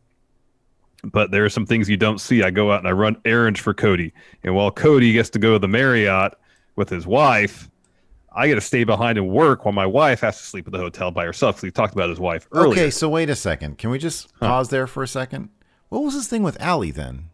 [1.03, 2.43] but there are some things you don't see.
[2.43, 5.53] I go out and I run errands for Cody, and while Cody gets to go
[5.53, 6.33] to the Marriott
[6.75, 7.67] with his wife."
[8.33, 10.79] I got to stay behind and work while my wife has to sleep at the
[10.79, 11.57] hotel by herself.
[11.57, 12.71] Because he talked about his wife earlier.
[12.71, 13.77] Okay, so wait a second.
[13.77, 15.49] Can we just pause there for a second?
[15.89, 17.25] What was this thing with Allie then?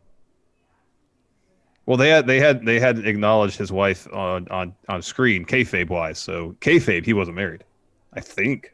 [1.85, 5.89] Well, they had they had they had acknowledged his wife on on on screen, kayfabe
[5.89, 6.17] wise.
[6.17, 7.63] So kayfabe, he wasn't married,
[8.13, 8.73] I think.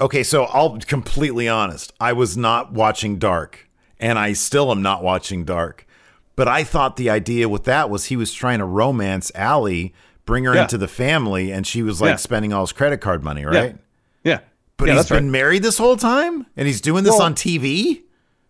[0.00, 1.92] Okay, so I'll be completely honest.
[2.00, 3.68] I was not watching Dark,
[4.00, 5.86] and I still am not watching Dark.
[6.34, 10.44] But I thought the idea with that was he was trying to romance Allie, bring
[10.44, 10.62] her Yeah.
[10.62, 12.16] into the family, and she was like Yeah.
[12.16, 13.76] spending all his credit card money, right?
[14.24, 14.38] Yeah,
[14.76, 15.32] But yeah, he's that's been right.
[15.32, 18.02] married this whole time, and he's doing this Well- on TV.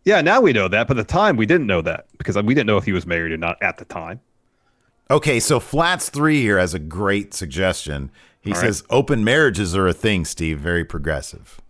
[0.05, 2.55] Yeah, now we know that, but at the time we didn't know that because we
[2.55, 4.21] didn't know if he was married or not at the time.
[5.13, 8.11] Okay, so Flats Three here has a great suggestion.
[8.41, 8.67] He All right.
[8.67, 10.59] says open marriages are a thing, Steve.
[10.59, 11.61] Very progressive.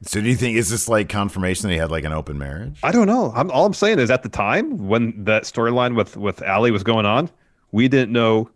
[0.00, 2.80] So do you think is this like confirmation that he had like an open marriage?
[2.82, 3.30] I don't know.
[3.34, 6.82] I'm, all I'm saying is at the time when that storyline with with Allie was
[6.82, 7.30] going on,
[7.72, 8.48] we didn't know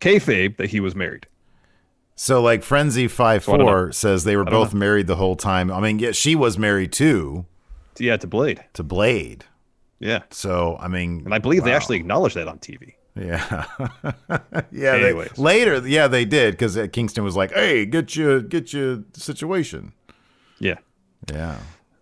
[0.00, 1.26] kayfabe that he was married.
[2.16, 5.70] So like Frenzy Five so Four says they were both married the whole time.
[5.70, 7.46] I mean, yeah, she was married too
[7.98, 8.62] Yeah, to Blade.
[8.74, 9.46] to Blade.
[10.00, 12.94] Yeah, So I mean, and I believe they actually acknowledged that on TV.
[13.14, 13.66] Yeah,
[14.72, 14.96] yeah.
[14.96, 19.92] They, later, yeah, they did because Kingston was like, "Hey, get you, get you situation."
[20.58, 20.78] Yeah.
[21.30, 21.58] Yeah.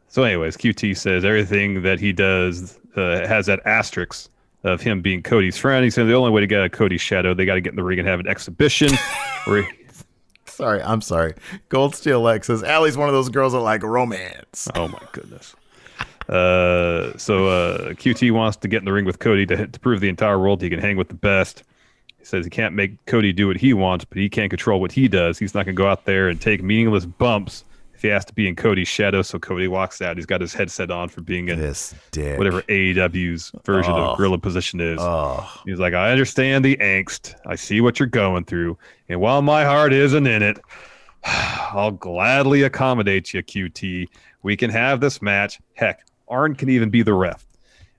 [0.09, 4.31] So, anyways, QT says everything that he does uh, has that asterisk
[4.65, 5.85] of him being Cody's friend.
[5.85, 7.77] He said the only way to get a Cody's shadow, they got to get in
[7.77, 8.91] the ring and have an exhibition.
[9.45, 9.69] where
[10.47, 11.35] Sorry, I'm sorry.
[11.69, 14.69] Gold Steel X says Allie's one of those girls that like romance.
[14.75, 15.55] Oh my goodness.
[16.29, 20.01] Uh, so uh, QT wants to get in the ring with Cody to, to prove
[20.01, 21.62] the entire world he can hang with the best.
[22.19, 24.93] He says he can't make Cody do what he wants, but he can't control what
[24.93, 25.38] he does.
[25.38, 27.64] He's not going to go out there and take meaningless bumps
[27.95, 29.23] if he has to be in Cody's shadow.
[29.23, 30.17] So Cody walks out.
[30.19, 32.37] He's got his headset on for being in This dick.
[32.37, 34.11] whatever AEW's version Oh.
[34.11, 34.99] of gorilla position is.
[35.01, 37.35] Oh, He's like, I understand the angst.
[37.47, 38.77] I see what you're going through.
[39.09, 40.59] And while my heart isn't in it,
[41.25, 44.07] I'll gladly accommodate you, QT.
[44.43, 45.59] We can have this match.
[45.75, 47.45] Heck, Arn can even be the ref.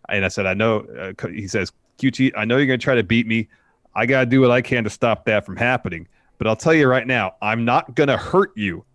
[0.09, 2.95] And I said, I know, uh, he says, QT, I know you're going to try
[2.95, 3.47] to beat me.
[3.95, 6.07] I got to do what I can to stop that from happening.
[6.37, 8.85] But I'll tell you right now, I'm not going to hurt you.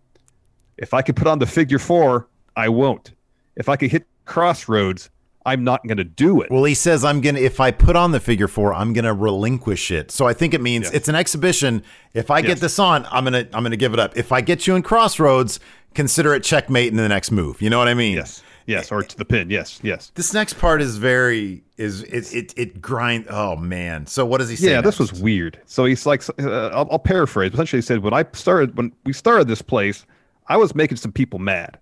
[0.77, 3.13] If I could put on the figure four, I won't.
[3.55, 5.09] If I could hit crossroads,
[5.45, 6.49] I'm not going to do it.
[6.49, 9.91] Well, he says I'm gonna if I put on the figure four, I'm gonna relinquish
[9.91, 10.09] it.
[10.09, 10.93] So I think it means Yes.
[10.95, 11.83] it's an exhibition.
[12.15, 14.17] If I get this on, I'm gonna I'm gonna give it up.
[14.17, 15.59] If I get you in crossroads,
[15.93, 17.61] consider it checkmate in the next move.
[17.61, 18.17] You know what I mean?
[18.17, 18.41] Yes.
[18.65, 18.91] Yes.
[18.91, 19.49] Or to the pin.
[19.49, 19.79] Yes.
[19.83, 20.11] Yes.
[20.15, 23.27] This next part is very is it it it grind.
[23.29, 24.07] Oh man.
[24.07, 24.71] So what does he say?
[24.71, 25.59] Yeah, this was weird.
[25.65, 27.53] So he's like, uh, I'll, I'll paraphrase.
[27.53, 30.05] Essentially, he said, when I started, when we started this place,
[30.47, 31.79] I was making some people mad.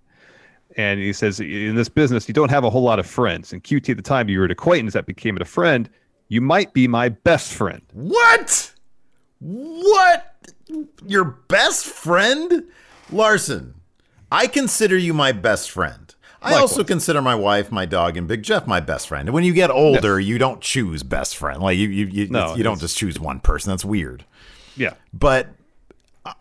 [0.76, 3.54] And he says, in this business, you don't have a whole lot of friends.
[3.54, 5.88] And QT at the time, you were an acquaintance that became a friend.
[6.30, 7.82] You might be my best friend.
[7.93, 8.74] What?
[9.39, 10.36] What?
[11.06, 12.63] Your best friend?
[13.12, 13.76] Larson,
[14.32, 16.03] I consider you my best friend.
[16.44, 16.88] I also Likewise.
[16.88, 19.30] consider my wife, my dog, and Big Jeff my best friend.
[19.30, 21.62] And when you get older, you don't choose best friend.
[21.62, 23.72] Like you, you, you, No, you don't just choose one person.
[23.72, 24.26] That's weird.
[24.76, 24.96] Yeah.
[25.14, 25.50] But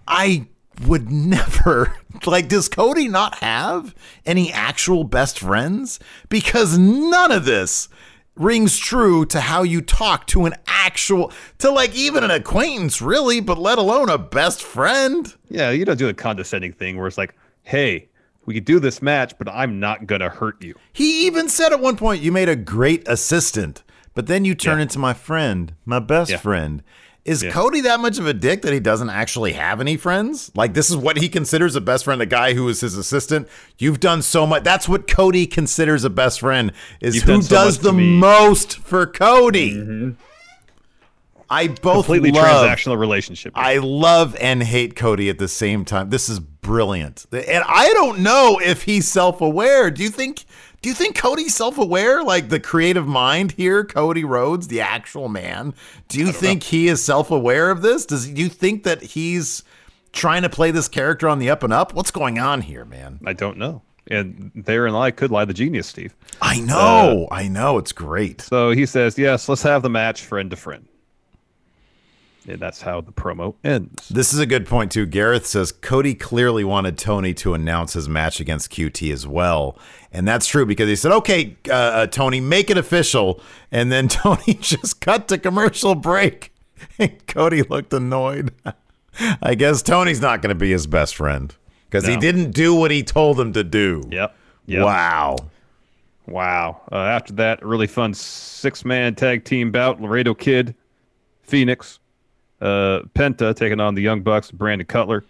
[0.09, 0.47] I
[0.87, 1.95] would never
[2.27, 2.49] like.
[2.49, 3.95] Does Cody not have
[4.27, 6.01] any actual best friends?
[6.29, 7.89] Because none of this
[8.35, 13.39] rings true to how you talk to an actual to like even an acquaintance, really.
[13.41, 15.33] But let alone a best friend.
[15.49, 15.71] Yeah.
[15.71, 18.09] You don't do a condescending thing where it's like, hey,
[18.47, 20.75] we could do this match, but I'm not going to hurt you.
[20.93, 23.83] He even said at one point, "You made a great assistant."
[24.15, 24.83] But then you turn Yeah.
[24.83, 26.37] into my friend, my best Yeah.
[26.37, 26.83] friend.
[27.25, 27.51] Is Yeah.
[27.53, 30.51] Cody that much of a dick that he doesn't actually have any friends?
[30.57, 33.47] Like this is what he considers a best friend, a guy who is his assistant.
[33.79, 34.65] You've done so much.
[34.65, 38.03] That's what Cody considers a best friend is You've who so does the me.
[38.05, 38.19] Mm-hmm.
[38.19, 39.73] most for Cody.
[41.53, 43.53] I both Completely love, transactional relationship.
[43.55, 46.09] I love and hate Cody at the same time.
[46.09, 47.27] This is brilliant.
[47.31, 49.91] And I don't know if he's self-aware.
[49.91, 50.47] Do you think
[50.81, 52.25] do you think Cody's self-aware?
[52.25, 55.75] Like the creative mind here, Cody Rhodes, the actual man.
[56.09, 58.07] Do you think he is self-aware of this?
[58.07, 59.63] Does do you think that he's
[60.13, 61.93] trying to play this character on the up and up?
[61.93, 63.21] What's going on here, man?
[63.27, 63.83] I don't know.
[64.11, 66.15] And therein lie could lie the genius, Steve.
[66.41, 67.29] I uh, know.
[67.31, 68.41] I know it's great.
[68.41, 70.89] So he says, yes, let's have the match friend to friend.
[72.49, 74.09] And that's how the promo ends.
[74.09, 75.07] This is a good point too.
[75.07, 79.79] Gareth says Cody clearly wanted Tony to announce his match against QT as well,
[80.11, 84.09] and that's true because he said, "Okay, uh, uh, Tony, make it official," and then
[84.09, 86.53] Tony just cut to commercial break,
[86.99, 88.53] and Cody looked annoyed.
[89.43, 92.91] I guess Tony's not going to be his best friend because he didn't do what
[92.91, 94.03] he told him to do.
[94.11, 94.35] Yep.
[94.67, 94.85] Yep.
[94.85, 95.37] Wow.
[96.27, 96.81] Wow.
[96.91, 100.75] Uh, after that, really fun six man tag team bout Laredo Kid,
[101.43, 101.99] Fenix,
[102.63, 105.25] uh, Penta taking on the Young Bucks, Brandon Cutler.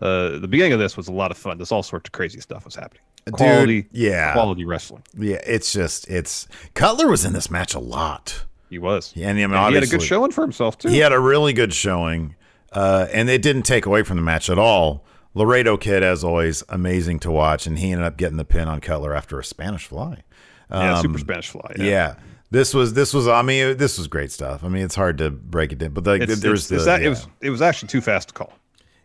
[0.00, 1.58] Uh, the beginning of this was a lot of fun.
[1.58, 3.02] There's all sorts of crazy stuff was happening.
[3.26, 4.32] Dude, Quality, yeah.
[4.32, 5.02] quality wrestling.
[5.16, 8.44] Yeah, it's just it's Cutler was in this match a lot.
[8.68, 9.12] He was.
[9.14, 10.88] Yeah, and, I mean, And he had a good showing for himself too.
[10.88, 12.34] He had a really good showing,
[12.72, 15.04] uh, and it didn't take away from the match at all.
[15.34, 18.80] Laredo Kid, as always, amazing to watch, and he ended up getting the pin on
[18.80, 20.22] Cutler after a Spanish fly.
[20.70, 21.72] Yeah, Um, super Spanish fly.
[21.78, 22.16] Yeah.
[22.52, 24.62] This was this was I mean this was great stuff.
[24.62, 26.90] I mean it's hard to break it down, but like It's, there was it's- the
[26.90, 27.06] that- yeah.
[27.06, 28.52] it was it was actually too fast to call.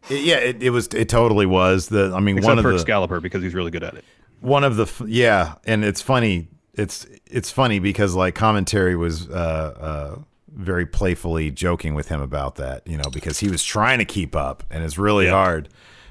[0.09, 2.69] It- yeah it, it was it totally was the I mean Except one of for
[2.71, 4.03] the Excalibur because he's really good at it.
[4.41, 9.29] one of the f- yeah and it's funny it's it's funny because like commentary was
[9.29, 10.19] uh uh
[10.53, 14.35] very playfully joking with him about that you know because he was trying to keep
[14.35, 15.31] up and it's really Yeah.
[15.31, 15.69] hard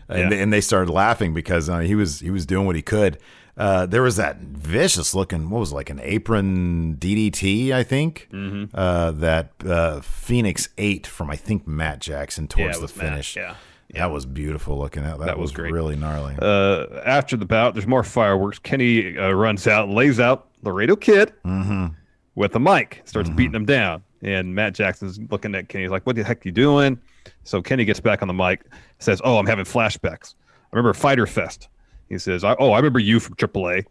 [0.09, 0.39] and, Yeah.
[0.39, 3.19] and they started laughing because uh, he was he was doing what he could.
[3.57, 8.29] Uh, there was that vicious looking what was it, like an apron DDT I think
[8.33, 8.69] Mhm.
[8.75, 13.07] uh, that uh, Fenix ate from I think Matt Jackson towards it the was Matt,
[13.13, 13.37] finish.
[13.37, 13.55] yeah.
[13.95, 15.05] that was beautiful looking.
[15.05, 15.73] That, that, That was, was great.
[15.73, 16.35] really gnarly.
[16.41, 18.59] Uh, after the bout, there's more fireworks.
[18.59, 21.87] Kenny uh, runs out, lays out Laredo Kid Mm-hmm.
[22.35, 24.03] with the mic, starts beating him down.
[24.23, 26.99] And Matt Jackson's looking at Kenny, he's like, "What the heck you doing?"
[27.45, 28.65] So Kenny gets back on the mic,
[28.99, 30.35] says, "Oh, I'm having flashbacks.
[30.73, 31.69] I remember Fyter Fest."
[32.09, 33.85] He says, I, "Oh, I remember you from AAA."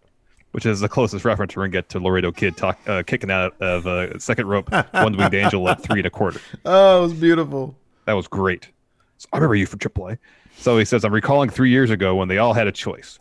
[0.51, 3.61] Which is the closest reference we're gonna get to Laredo Kid talk, uh, kicking out
[3.61, 6.39] of uh, second rope, one winged angel at three and a quarter.
[6.63, 7.75] Oh, it was beautiful.
[8.05, 8.69] That was great.
[9.17, 10.17] So I remember you from AAA.
[10.55, 13.19] So he says, I'm recalling three years ago when they all had a choice.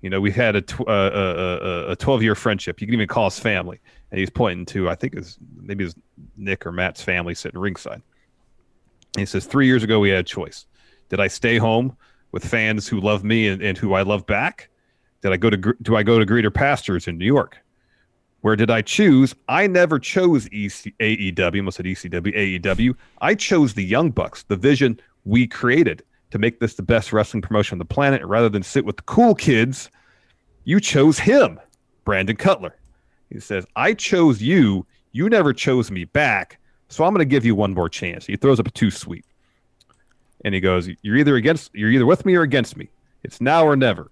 [0.00, 2.80] You know, we had a tw- uh, uh, uh, a 12 year friendship.
[2.80, 3.80] You can even call us family.
[4.12, 5.96] And he's pointing to, I think is maybe his
[6.36, 7.94] Nick or Matt's family sitting ringside.
[9.14, 10.66] And he says, Three years ago, we had a choice.
[11.08, 11.96] Did I stay home
[12.36, 14.68] with fans who love me and, and who I love back?
[15.22, 17.56] Did I go to, do I go to greener pastures in New York?
[18.42, 19.34] Where did I choose?
[19.48, 21.56] I never chose EC, AEW.
[21.56, 22.94] Almost said ECW, AEW.
[23.22, 27.40] I chose the Young Bucks, the vision we created to make this the best wrestling
[27.40, 28.22] promotion on the planet.
[28.22, 29.90] Rather than sit with the cool kids,
[30.64, 31.58] you chose him,
[32.04, 32.76] Brandon Cutler.
[33.30, 34.84] He says, I chose you.
[35.12, 36.60] You never chose me back.
[36.90, 38.26] So I'm going to give you one more chance.
[38.26, 39.24] He throws up a Too Sweet.
[40.44, 42.88] And he goes, You're either against, you're either with me or against me.
[43.22, 44.10] It's now or never.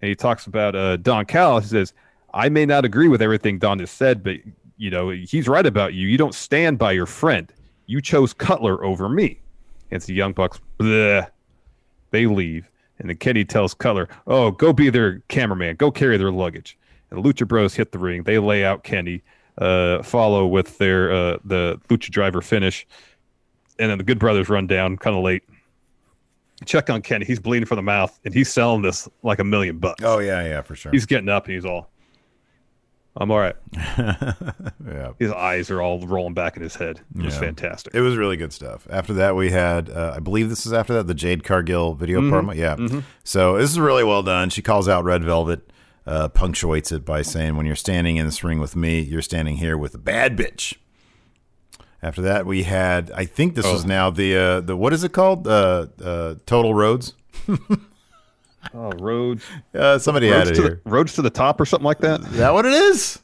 [0.00, 1.64] And he talks about uh, Don Callis.
[1.64, 1.92] He says,
[2.34, 4.36] I may not agree with everything Don has said, but
[4.76, 6.08] you know he's right about you.
[6.08, 7.50] You don't stand by your friend.
[7.86, 9.40] You chose Cutler over me.
[9.90, 10.60] And the Young Bucks.
[10.78, 11.28] Bleh.
[12.10, 15.74] They leave, and then Kenny tells Cutler, "Oh, go be their cameraman.
[15.74, 16.78] Go carry their luggage."
[17.10, 18.22] And the Lucha Bros hit the ring.
[18.22, 19.22] They lay out Kenny,
[19.58, 22.86] uh, follow with their uh, the Lucha Driver finish,
[23.78, 25.42] and then the Good Brothers run down kind of late.
[26.64, 27.24] Check on Kenny.
[27.24, 30.02] He's bleeding from the mouth, and he's selling this like a million bucks.
[30.04, 30.92] Oh yeah, yeah, for sure.
[30.92, 31.90] He's getting up, and he's all,
[33.16, 33.56] "I'm all right."
[33.98, 35.12] yeah.
[35.18, 37.00] His eyes are all rolling back in his head.
[37.18, 37.94] It was fantastic.
[37.94, 38.86] It was really good stuff.
[38.88, 42.20] After that, we had, uh, I believe this is after that, the Jade Cargill video
[42.20, 42.30] Mhm.
[42.30, 42.54] promo.
[42.54, 42.76] Yeah.
[42.76, 43.02] Mhm.
[43.24, 44.48] So this is really well done.
[44.50, 45.70] She calls out Red Velvet,
[46.06, 49.56] uh, punctuates it by saying, "When you're standing in this ring with me, you're standing
[49.56, 50.74] here with a bad bitch."
[52.04, 53.72] After that, we had, I think this Oh.
[53.72, 55.48] was now the uh, the what is it called?
[55.48, 57.14] Uh, uh, Total Roads.
[58.72, 59.44] Oh, roads.
[59.74, 60.80] Uh, somebody roads had it to here.
[60.84, 62.20] The, Rhodes to the top or something like that.
[62.22, 63.20] Is that what it is?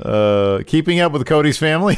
[0.00, 1.96] Uh, keeping up with Cody's family.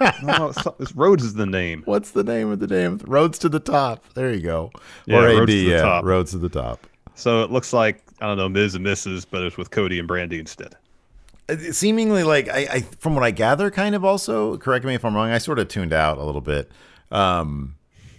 [0.22, 1.82] no, it's, Rhodes is the name.
[1.86, 4.04] What's the name of the damn Rhodes to the Top?
[4.14, 4.70] There you go.
[5.06, 6.04] Yeah, or AD, Roads to the yeah, Top.
[6.04, 6.86] Rhodes to the Top.
[7.14, 10.06] So it looks like I don't know Miz and Mrs., but it's with Cody and
[10.06, 10.76] Brandy instead.
[11.48, 15.04] It- seemingly like I, I from what I gather kind of also correct me if
[15.04, 16.70] I'm wrong I sort of tuned out a little bit
[17.10, 17.74] um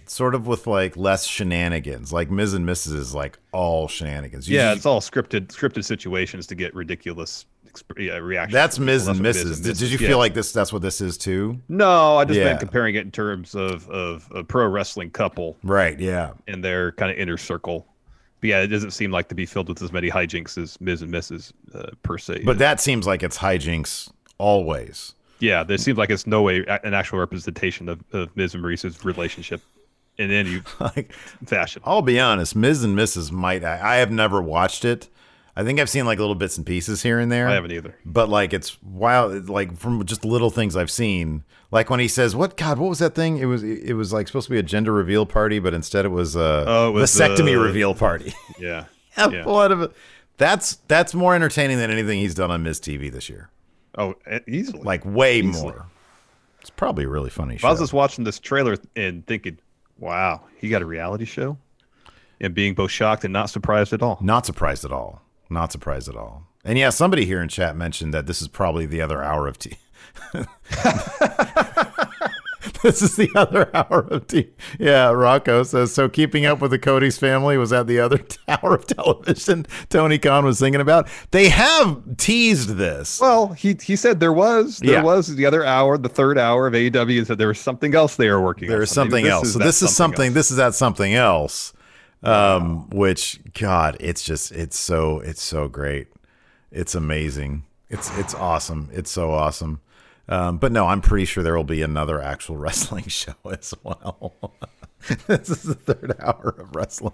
[0.06, 2.94] sort of with like less shenanigans like Miz and Mrs.
[2.94, 7.46] is like all shenanigans You yeah, just- it's all scripted scripted situations to get ridiculous
[7.66, 8.52] exp- yeah, reactions.
[8.52, 9.62] that's Miz and Mrs.
[9.64, 10.08] Did, did you yeah.
[10.08, 12.44] feel like this that's what this is too No, I just Yeah.
[12.44, 16.92] meant comparing it in terms of of a pro wrestling couple right yeah in their
[16.92, 17.86] kind of inner circle.
[18.44, 21.00] But yeah, it doesn't seem like to be filled with as many hijinks as Miz
[21.00, 21.54] and Mrs.
[21.74, 22.42] Uh, per se.
[22.44, 26.92] but that seems like it's hijinks always Yeah, there seems like it's no way an
[26.92, 29.62] actual representation of, of Miz and Maryse's relationship
[30.18, 31.14] in any like
[31.46, 31.80] fashion.
[31.86, 33.32] I'll be honest Miz and Mrs.
[33.32, 35.08] might I, I have never watched it
[35.56, 37.94] I think I've seen like little bits and pieces here and there I haven't either.
[38.04, 42.34] but like it's wild like from just little things i've seen like when he says
[42.34, 44.62] what god what was that thing it was it was like supposed to be a
[44.64, 48.34] gender reveal party but instead it was a Oh, it was vasectomy the- reveal party
[48.58, 48.86] Yeah.
[49.16, 49.44] yeah.
[49.44, 49.92] what of it
[50.38, 53.50] that's that's more entertaining than anything he's done on Miz TV this year
[53.96, 54.14] Oh,
[54.48, 54.82] easily.
[54.82, 55.72] like way Easily.
[55.72, 55.86] more
[56.60, 59.58] it's probably a really funny show I was just watching this trailer and thinking,
[59.98, 61.58] wow, he got a reality show?
[62.40, 64.18] And being both shocked and not surprised at all.
[64.20, 68.12] not surprised at all not surprised at all and yeah somebody here in chat mentioned
[68.14, 69.76] that this is probably the other hour of tea
[72.82, 74.50] this is the other hour of tea.
[74.78, 76.08] Yeah, Rocco says so.
[76.08, 79.66] Keeping up with the Cody's family was at the other hour of television.
[79.90, 81.08] Tony Khan was thinking about.
[81.30, 83.20] They have teased this.
[83.20, 85.02] Well, he he said there was there Yeah.
[85.02, 88.16] was the other hour, the third hour of AEW, and said there was something else
[88.16, 88.68] they were working.
[88.68, 88.82] There on.
[88.84, 89.52] is So maybe something else.
[89.52, 90.26] So this is something.
[90.28, 90.34] else.
[90.34, 91.72] This is that something else.
[92.24, 96.08] Um, which God, it's just it's so it's so great.
[96.72, 97.64] It's amazing.
[97.90, 98.88] It's it's awesome.
[98.92, 99.80] It's so awesome.
[100.28, 104.32] Um, but no, I'm pretty sure there will be another actual wrestling show as well.
[105.26, 107.12] this is the third hour of wrestling.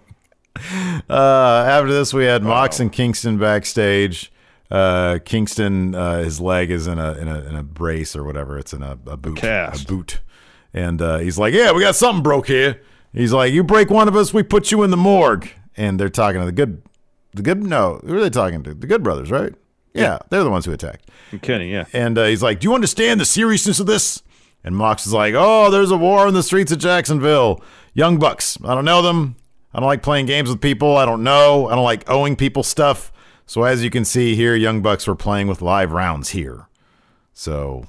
[1.08, 4.32] Uh, after this, we had Mox and Kingston backstage.
[4.70, 8.58] Uh, Kingston, uh, his leg is in a in a in a brace or whatever.
[8.58, 9.84] It's in a, a boot, cast.
[9.84, 10.20] a boot,
[10.72, 12.80] and uh, he's like, "Yeah, we got something broke here."
[13.12, 16.08] He's like, "You break one of us, we put you in the morgue." and they're
[16.10, 16.82] talking to the good,
[17.32, 17.62] the good.
[17.62, 18.74] No, who are they talking to?
[18.74, 19.54] The Good Brothers, right?
[19.94, 21.10] Yeah, they're the ones who attacked.
[21.42, 21.86] Kenny, yeah.
[21.92, 24.22] And uh, he's like, "Do you understand the seriousness of this?"
[24.62, 27.62] And Mox is like, "Oh, there's a war in the streets of Jacksonville.
[27.94, 28.58] Young bucks.
[28.64, 29.36] I don't know them.
[29.72, 30.96] I don't like playing games with people.
[30.96, 31.68] I don't know.
[31.68, 33.12] I don't like owing people stuff.
[33.46, 36.68] So as you can see here, Young Bucks were playing with live rounds here.
[37.32, 37.86] So,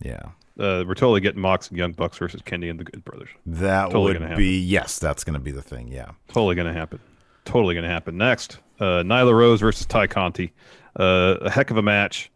[0.00, 0.30] yeah,
[0.60, 3.30] Uh, we're totally getting Mox and Young Bucks versus Kenny and the Good Brothers.
[3.46, 5.88] that Totally would be yes, that's going to be the thing.
[5.88, 7.00] Yeah, Totally going to happen.
[7.46, 8.16] Totally going to happen.
[8.18, 10.52] Next, uh, Nyla Rose versus Tay Conti.
[10.98, 12.30] Uh, a heck of a match.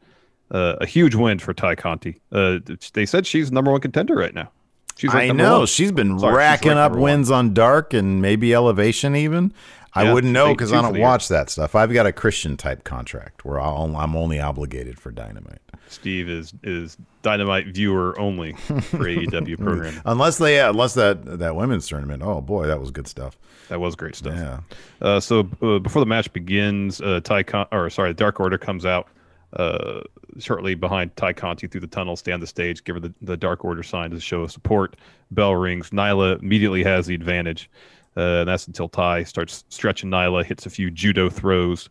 [0.51, 2.20] Uh, a huge win for Tay Conti.
[2.33, 2.59] Uh,
[2.93, 4.51] they said she's number one contender right now.
[4.97, 5.66] She's ranked I know one.
[5.66, 7.11] she's been Sorry, she's racking up number one.
[7.12, 9.53] wins on Dark and maybe Elevation even.
[9.93, 11.07] I Yeah, wouldn't know because I don't the year.
[11.09, 11.75] watch that stuff.
[11.75, 15.59] I've got a Christian type contract where I'll, I'm only obligated for Dynamite.
[15.95, 20.01] Steve is is dynamite viewer only for AEW program.
[20.05, 22.22] Unless they, yeah, unless that that women's tournament.
[22.22, 23.38] Oh boy, that was good stuff.
[23.68, 24.34] That was great stuff.
[24.34, 24.61] Yeah.
[25.01, 28.84] Uh, so uh, before the match begins, uh, Ty Con- or sorry, Dark Order comes
[28.84, 29.09] out
[29.55, 30.01] uh,
[30.38, 33.36] shortly behind Tay Conti through the tunnel, stay on the stage, give her the, the
[33.36, 34.97] Dark Order sign to show support.
[35.30, 35.90] Bell rings.
[35.90, 37.70] Nyla immediately has the advantage.
[38.16, 41.88] Uh, and that's until Ty starts stretching Nyla, hits a few judo throws,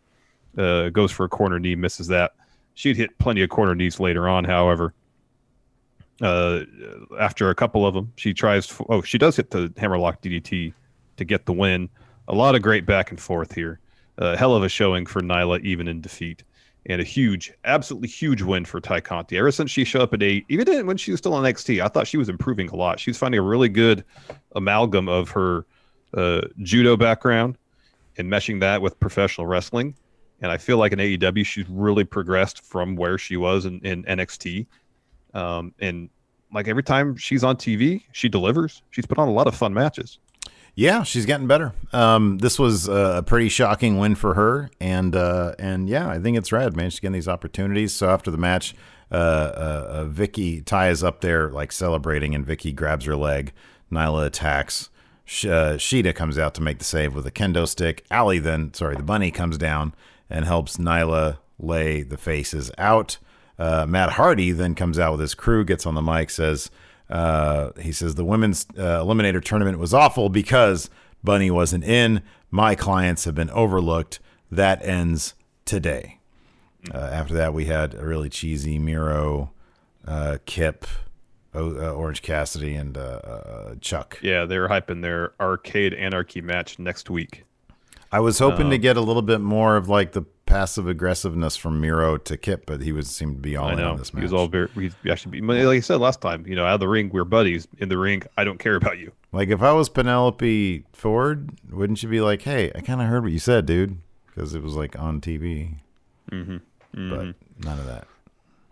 [0.58, 2.34] uh, goes for a corner knee, misses that.
[2.74, 4.94] She'd hit plenty of corner knees later on, however.
[6.22, 6.62] Uh,
[7.20, 8.74] after a couple of them, she tries.
[8.90, 10.74] oh, she does hit the hammerlock DDT
[11.18, 11.90] to get the win.
[12.28, 13.80] A lot of great back and forth here.
[14.18, 16.44] A hell of a showing for Nyla, even in defeat,
[16.86, 19.38] and a huge, absolutely huge win for Tay Conti.
[19.38, 21.88] Ever since she showed up at a, even when she was still on NXT, I
[21.88, 23.00] thought she was improving a lot.
[23.00, 24.04] She's finding a really good
[24.56, 25.66] amalgam of her
[26.14, 27.58] uh, judo background
[28.18, 29.96] and meshing that with professional wrestling.
[30.44, 34.04] And I feel like in AEW, she's really progressed from where she was in, in
[34.04, 34.68] NXT.
[35.34, 36.10] Um, and
[36.54, 38.84] like every time she's on TV, she delivers.
[38.92, 40.20] She's put on a lot of fun matches.
[40.76, 41.72] Yeah, she's getting better.
[41.94, 46.36] Um, this was a pretty shocking win for her, and uh, and yeah, I think
[46.36, 46.90] it's rad, man.
[46.90, 47.94] She's getting these opportunities.
[47.94, 48.76] So after the match,
[49.12, 53.54] uh, uh, uh, Vicky Ty is up there like celebrating, and Vicky grabs her leg.
[53.92, 54.90] Nyla attacks.
[55.26, 58.04] Sh- uh, Shida comes out to make the save with a kendo stick.
[58.10, 59.94] Allie then, sorry, the bunny comes down
[60.34, 63.18] and helps Nyla lay the faces out.
[63.58, 66.72] Uh, Matt Hardy then comes out with his crew, gets on the mic, says,
[67.10, 70.90] uh, he says the women's uh, eliminator tournament was awful because
[71.24, 72.24] Bunny wasn't in.
[72.50, 74.20] My clients have been overlooked.
[74.52, 76.20] That ends today.
[76.94, 79.52] Uh, after that, we had a really cheesy Miro,
[80.08, 80.86] uh, Kip,
[81.54, 82.98] o- uh, Orange Cassidy, and
[83.82, 84.18] Chuck.
[84.24, 87.46] Yeah, they're hyping their arcade anarchy match next week.
[88.14, 91.56] I was hoping to Um, get a little bit more of like the passive aggressiveness
[91.58, 93.98] from Miro to Kip, but he was seemed to be all I in know on
[93.98, 94.70] this he was all very.
[94.76, 97.24] He actually, be, like I said last time, you know, out of the ring we're
[97.24, 97.68] buddies.
[97.80, 99.12] In the ring, I don't care about you.
[99.32, 103.24] Like if I was Penelope Ford, wouldn't you be like, "Hey, I kind of heard
[103.24, 103.98] what you said, dude,"
[104.28, 105.78] because it was like on TV.
[106.32, 106.58] Mm-hmm.
[107.10, 107.36] But
[107.66, 108.08] none of that.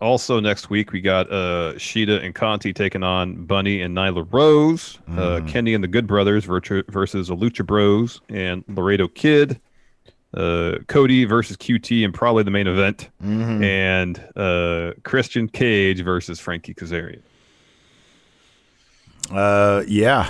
[0.02, 4.98] Also, next week we got uh, Shida and Conti taking on Bunny and Nyla Rose,
[5.06, 5.48] uh, Mhm.
[5.48, 9.60] Kenny and the Good Brothers versus the Lucha Bros and Laredo Kid,
[10.34, 13.62] uh, Cody versus QT and probably the main event, Mhm.
[13.64, 17.22] and uh, Christian Cage versus Frankie Kazarian.
[19.30, 20.28] Uh, yeah.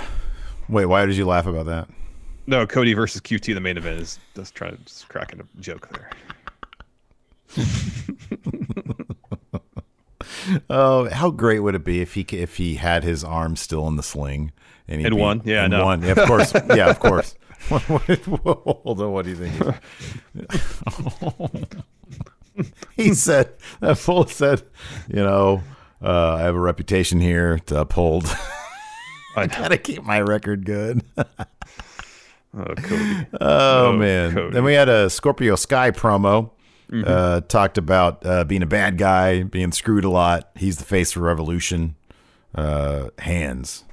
[0.69, 1.87] Wait, why did you laugh about that?
[2.45, 5.89] No, Cody versus QT, the main event is just trying to just cracking a joke
[5.89, 6.09] there.
[10.69, 13.95] Oh, how great would it be if he if he had his arm still in
[13.95, 14.51] the sling
[14.87, 15.41] and he And won?
[15.45, 15.85] Yeah, and know.
[15.85, 16.01] won.
[16.01, 16.53] Yeah, of course.
[16.75, 17.35] Yeah, of course.
[17.69, 19.11] What- what- Hold on.
[19.13, 19.53] What do you think?
[22.95, 24.63] he said that fool said,
[25.07, 25.63] you know,
[26.01, 28.25] uh, I have a reputation here to uphold.
[29.35, 31.03] I gotta keep my record good.
[31.17, 31.23] Oh,
[32.75, 33.27] Cody.
[33.41, 34.33] Oh, Oh, man.
[34.33, 34.53] Cody.
[34.53, 36.51] Then we had a Scorpio Sky promo.
[36.93, 37.07] Mhm.
[37.07, 40.51] Uh, talked about uh, being a bad guy, being screwed a lot.
[40.55, 41.95] He's the face for Revolution.
[42.53, 43.83] Uh, hands.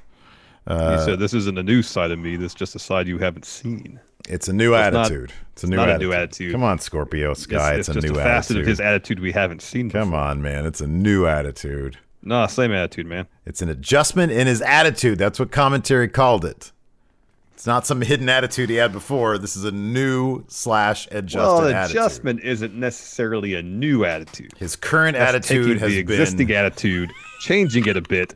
[0.66, 2.36] Uh, he said, "This isn't a new side of me.
[2.36, 3.98] This is just a side you haven't seen."
[4.28, 5.32] It's a new It's not- attitude.
[5.54, 6.08] it's a it's new not a attitude.
[6.10, 6.52] new attitude.
[6.52, 7.70] Come on, Scorpio Sky.
[7.76, 8.60] It's, it's a just new a facet attitude.
[8.60, 9.90] of his attitude we haven't seen.
[9.90, 10.66] Come on, man.
[10.66, 11.96] It's a new attitude.
[12.22, 13.26] No, same attitude, man.
[13.46, 15.18] It's an adjustment in his attitude.
[15.18, 16.70] That's what commentary called it.
[17.60, 19.36] It's not some hidden attitude he had before.
[19.36, 21.94] This is a new slash adjusted well, attitude.
[21.94, 24.54] adjustment isn't necessarily a new attitude.
[24.56, 28.34] His current That's attitude has the been- existing attitude, changing it a bit,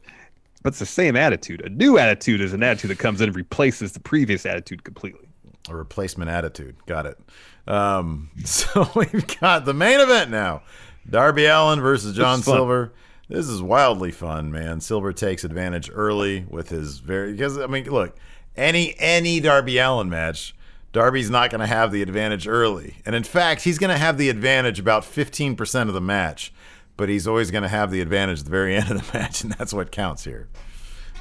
[0.63, 1.63] but it's the same attitude.
[1.65, 5.27] A new attitude is an attitude that comes in and replaces the previous attitude completely.
[5.71, 6.77] A replacement attitude.
[6.85, 7.19] Got it.
[7.67, 10.65] Um, so we've got the main event now.
[11.09, 12.43] Darby Allin versus John.
[12.43, 12.93] Silver.
[13.31, 14.83] This is wildly fun, man.
[14.83, 18.19] Silver takes advantage early with his very because I mean, look,
[18.57, 20.55] any any Darby Allin match,
[20.93, 22.97] Darby's not going to have the advantage early.
[23.05, 26.53] And in fact, he's going to have the advantage about 15% of the match,
[26.97, 29.43] but he's always going to have the advantage at the very end of the match,
[29.43, 30.49] and that's what counts here.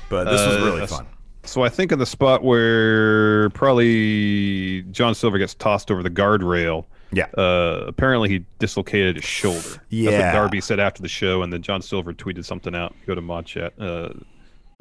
[0.09, 1.07] But this was Uh, really fun.
[1.45, 6.85] So I think in the spot where probably John Silver gets tossed over the guardrail.
[7.11, 7.25] Yeah.
[7.37, 9.81] Uh, apparently he dislocated his shoulder.
[9.89, 10.09] Yeah.
[10.11, 10.33] That's Yeah.
[10.33, 12.95] what Darby said after the show, and then John Silver tweeted something out.
[13.05, 13.73] Go to Mod Chat.
[13.79, 14.09] Uh,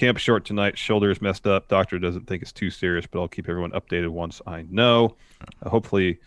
[0.00, 0.78] Camp short tonight.
[0.78, 1.68] Shoulder is messed up.
[1.68, 5.14] Doctor doesn't think it's too serious, but I'll keep everyone updated once I know.
[5.62, 6.18] Uh, hopefully,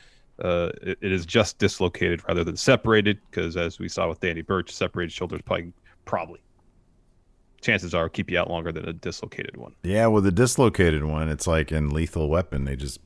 [0.43, 4.43] uh, it, it is just dislocated rather than separated, because as we saw with Danny
[4.43, 5.74] Burch, separated shoulders probably
[6.05, 6.39] probably
[7.61, 9.74] chances are keep you out longer than a dislocated one.
[9.82, 12.65] Yeah, with the dislocated one, it's like in Lethal Weapon.
[12.65, 12.99] They just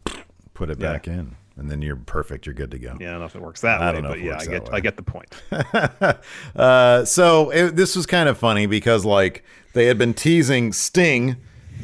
[0.53, 0.91] put it Yeah.
[0.91, 2.45] back in, and then you're perfect.
[2.45, 2.95] You're good to go.
[2.99, 4.37] Yeah, I don't know if it works that I way, don't know but if yeah,
[4.39, 4.69] I get way.
[4.73, 5.35] I get the point.
[6.55, 9.43] uh, so it, this was kind of funny because like
[9.73, 11.37] they had been teasing Sting,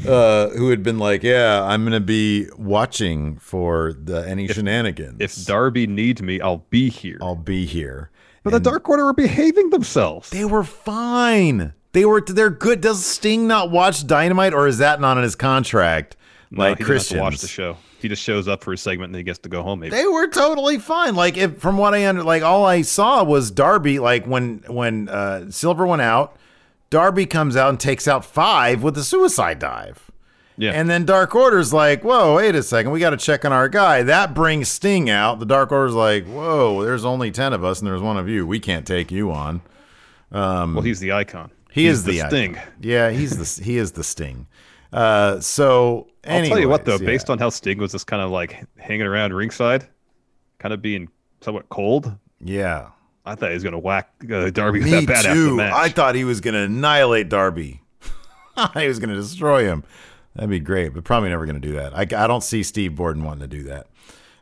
[0.07, 5.17] uh, who had been like, "Yeah, I'm gonna be watching for the any shenanigans.
[5.19, 7.17] If Darby needs me, I'll be here.
[7.21, 8.11] I'll be here."
[8.43, 10.29] But the Dark Order are behaving themselves.
[10.29, 11.73] They were fine.
[11.93, 12.21] They were.
[12.21, 12.81] They're good.
[12.81, 16.17] Does Sting not watch Dynamite, or is that not in his contract?
[16.51, 17.77] No, like he doesn't have Christian to watch the show.
[18.03, 19.79] He just shows up for his segment and he gets to go home.
[19.79, 21.15] Maybe They were totally fine.
[21.15, 25.09] Like if from what I under like all I saw was Darby like when when
[25.09, 26.37] uh Silver went out,
[26.91, 30.11] Darby comes out and takes out five with the suicide dive.
[30.57, 30.71] Yeah.
[30.71, 34.03] And then Dark Order's like, whoa, wait a second, we gotta check on our guy.
[34.03, 35.39] That brings Sting out.
[35.39, 38.45] The Dark Order's like, whoa, there's only ten of us and there's one of you.
[38.45, 39.61] We can't take you on.
[40.31, 41.51] Um well, he's the icon.
[41.71, 42.57] he He's is the, Sting.
[42.57, 42.73] icon.
[42.81, 44.47] Yeah, he's the he is the Sting.
[44.93, 47.05] Uh so I'll tell you what, though, yeah.
[47.05, 49.87] based on how Sting was just kind of like hanging around ringside,
[50.59, 51.09] kind of being
[51.41, 52.89] somewhat cold, Yeah.
[53.25, 55.55] I thought he was going to whack uh, Darby with that bat after the too.
[55.55, 55.73] match.
[55.73, 57.81] I thought he was going to annihilate Darby.
[58.73, 59.85] he was going to destroy him.
[60.35, 61.93] That'd be great, but probably never going to do that.
[61.95, 63.87] I, I don't see Steve Borden wanting to do that.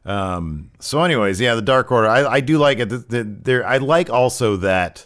[0.03, 2.07] Um, so, anyways, yeah, the Dark Order.
[2.07, 2.89] I, I do like it.
[2.89, 5.05] The, the, there, I like also that.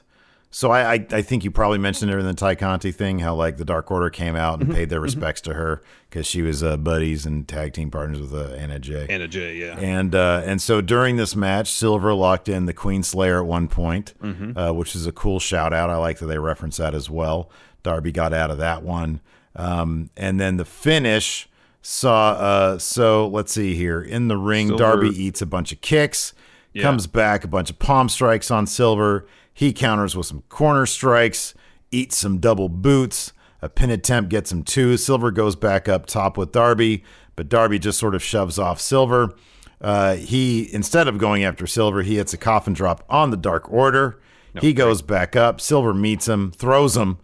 [0.57, 3.35] So I, I, I think you probably mentioned it in the Tay Conti thing, how
[3.35, 6.63] like the Dark Order came out and paid their respects to her because she was
[6.63, 9.05] uh, buddies and tag team partners with uh, Anna Jay.
[9.09, 9.77] Anna Jay, yeah.
[9.77, 13.67] And uh, and so during this match, Silver locked in the Queen Slayer at one
[13.67, 14.55] point, Mhm.
[14.57, 15.89] uh, which is a cool shout out.
[15.89, 17.49] I like that they reference that as well.
[17.83, 19.19] Darby got out of that one,
[19.57, 21.49] um, and then the finish
[21.81, 22.29] saw.
[22.31, 26.31] Uh, so let's see here in the ring, Silver- Darby eats a bunch of kicks,
[26.71, 26.83] Yeah.
[26.83, 29.27] comes back a bunch of palm strikes on Silver.
[29.55, 31.53] He counters with some corner strikes,
[31.89, 33.31] eats some double boots.
[33.61, 34.97] A pin attempt gets him two.
[34.97, 37.03] Silver goes back up top with Darby,
[37.37, 39.33] but Darby just sort of shoves off Silver.
[39.81, 43.71] Uh, he instead of going after Silver, he hits a coffin drop on the Dark
[43.71, 44.19] Order.
[44.61, 45.59] he goes back up.
[45.61, 47.17] Silver meets him, throws him,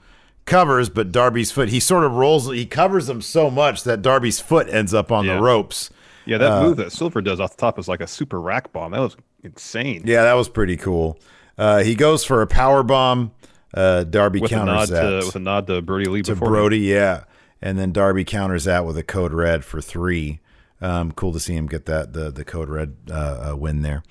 [0.45, 1.69] covers, but Darby's foot.
[1.69, 2.49] He sort of rolls.
[2.51, 5.35] He covers him so much that Darby's foot ends up on Yeah.
[5.35, 5.89] the ropes.
[6.25, 8.71] yeah, that Uh, move that Silver does off the top is like a super rack
[8.73, 8.91] bomb.
[8.91, 10.03] That was insane.
[10.05, 11.17] Yeah, that was pretty cool.
[11.57, 13.31] Uh, he goes for a power bomb.
[13.73, 16.35] Uh, Darby with a nod counters that to with a nod to Brodie Lee to
[16.35, 17.23] Brodie, yeah,
[17.61, 20.39] and then Darby counters that with a code red for three.
[20.81, 24.03] Um, cool to see him get that the the code red uh, uh, win there.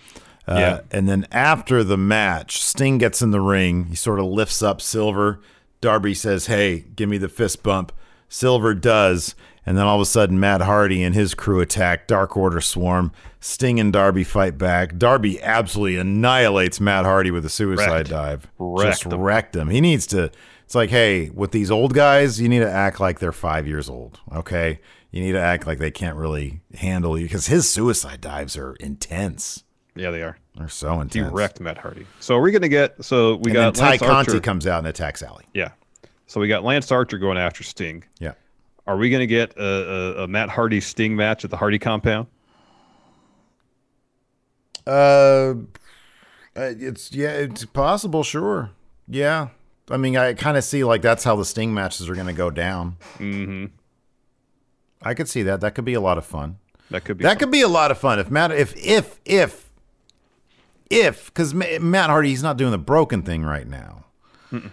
[0.49, 0.81] Uh, Yeah.
[0.91, 3.85] and then after the match, Sting gets in the ring.
[3.87, 5.41] He sort of lifts up Silver.
[5.83, 7.93] Darby says, "Hey, give me the fist bump."
[8.31, 9.35] Silver does,
[9.67, 12.07] and then all of a sudden, Matt Hardy and his crew attack.
[12.07, 13.13] Dark Order swarm.
[13.41, 14.99] Sting and Darby fight back.
[14.99, 18.11] Darby absolutely annihilates Matt Hardy with a suicide Wrecked.
[18.11, 18.47] dive.
[18.59, 19.21] Wrecked Just him.
[19.21, 19.69] wrecked him.
[19.71, 20.31] He needs to.
[20.65, 23.89] It's like, hey, with these old guys, you need to act like they're five years
[23.89, 24.21] old.
[24.33, 24.79] Okay,
[25.11, 28.75] you need to act like they can't really handle you because his suicide dives are
[28.75, 29.65] intense.
[29.97, 30.39] Yeah, they are.
[30.57, 31.33] They're so He intense.
[31.33, 32.07] wrecked Matt Hardy.
[32.21, 33.03] So are we going to get?
[33.05, 34.41] So we and got then Ty Lance Conti Archer.
[34.41, 35.47] comes out and attacks Allie.
[35.55, 35.71] Yeah.
[36.27, 38.05] So we got Lance Archer going after Sting.
[38.21, 38.35] Yeah.
[38.87, 39.65] Are we going to get a,
[40.21, 42.29] a, a Matt Hardy Sting match at the Hardy compound?
[44.87, 45.55] Uh,
[46.57, 48.23] uh, it's yeah, it's possible.
[48.23, 48.71] Sure.
[49.09, 49.49] Yeah.
[49.91, 52.33] I mean, I kind of see like that's how the Sting matches are going to
[52.33, 52.97] go down.
[53.19, 53.67] Mm-hmm.
[55.03, 55.61] I could see that.
[55.61, 56.59] That could be a lot of fun.
[56.91, 57.25] That could be.
[57.25, 59.71] That could be a lot of fun if Matt, if if if
[60.91, 64.05] if because Matt Hardy he's not doing the broken thing right now,
[64.53, 64.71] Mm-mm.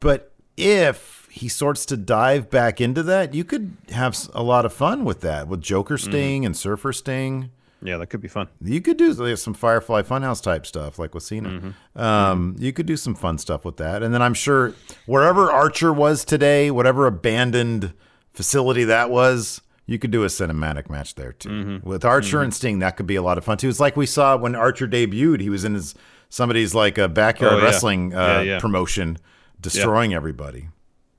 [0.00, 4.72] but if he starts to dive back into that, you could have a lot of
[4.72, 7.50] fun with that with Joker Sting and Surfer Sting.
[7.82, 8.48] Yeah, that could be fun.
[8.62, 11.74] You could do some Firefly Funhouse type stuff, like with Cena.
[11.96, 14.74] Um, You could do some fun stuff with that, and then I'm sure
[15.06, 17.92] wherever Archer was today, whatever abandoned
[18.32, 21.80] facility that was, you could do a cinematic match there too.
[21.82, 23.68] With Archer and Sting, that could be a lot of fun too.
[23.68, 25.94] It's like we saw when Archer debuted; he was in his
[26.28, 27.64] somebody's like a backyard Oh, yeah.
[27.64, 28.58] wrestling uh, Yeah, yeah.
[28.60, 29.18] promotion,
[29.60, 30.68] destroying everybody.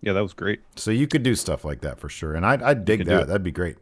[0.01, 0.61] Yeah, that was great.
[0.75, 3.27] So you could do stuff like that for sure, and I'd, I'd dig that.
[3.27, 3.77] That'd be great.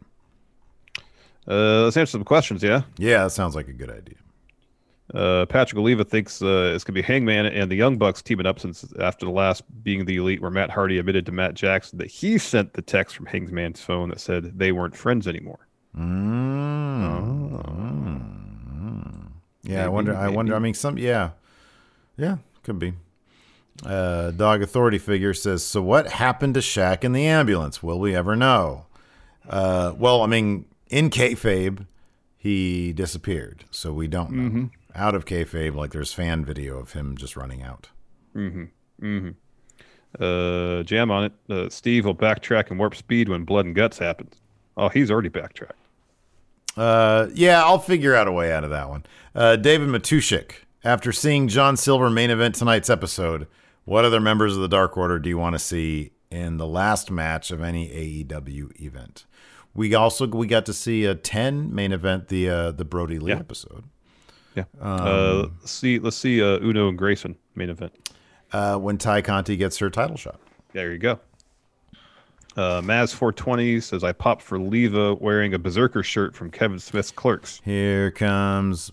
[1.47, 2.63] Uh, let's answer some questions.
[2.63, 2.83] Yeah.
[2.97, 4.15] Yeah, that sounds like a good idea.
[5.13, 8.59] Uh, Patrick Oliva thinks uh, it's gonna be Hangman and the Young Bucks teaming up
[8.59, 12.09] since after the last being the elite, where Matt Hardy admitted to Matt Jackson that
[12.09, 15.67] he sent the text from Hangman's phone that said they weren't friends anymore.
[15.97, 17.41] Mm.
[19.63, 20.15] Yeah, I Maybe, wonder.
[20.15, 20.55] I wonder.
[20.55, 20.97] I mean, some.
[20.97, 21.31] Yeah,
[22.17, 22.93] yeah, could be.
[23.85, 25.63] Uh, Dog Authority figure says.
[25.63, 27.83] So what happened to Shaq in the ambulance?
[27.83, 28.85] Will we ever know?
[29.49, 31.87] Uh, well, I mean, in kayfabe,
[32.37, 34.49] he disappeared, so we don't know.
[34.49, 34.69] Mhm.
[34.95, 37.89] Out of kayfabe, like there's fan video of him just running out.
[38.35, 38.65] Mm-hmm.
[39.01, 39.29] Mm-hmm.
[40.23, 41.33] Uh, jam on it.
[41.49, 44.35] Uh, Steve will backtrack and warp speed when blood and guts happens.
[44.75, 45.75] Oh, he's already backtracked.
[46.77, 49.05] Uh, yeah, I'll figure out a way out of that one.
[49.35, 53.47] Uh, David Matushik, after seeing John Silver main event tonight's episode,
[53.85, 57.11] what other members of the Dark Order do you want to see in the last
[57.11, 59.25] match of any AEW event?
[59.73, 63.31] We also we got to see a ten main event, the uh, the Brodie Lee
[63.31, 63.39] Yeah.
[63.39, 63.83] episode.
[64.55, 64.63] Yeah.
[64.81, 65.97] Um, uh, let's see.
[65.99, 66.41] Let's see.
[66.41, 67.93] Uh, Uno and Grayson main event.
[68.51, 70.39] Uh, when Tay Conti gets her title shot.
[70.73, 71.19] There you go.
[72.57, 77.11] Uh, Maz 420 says I popped for Leva wearing a Berserker shirt from Kevin Smith's
[77.11, 77.61] Clerks.
[77.63, 78.91] Here comes.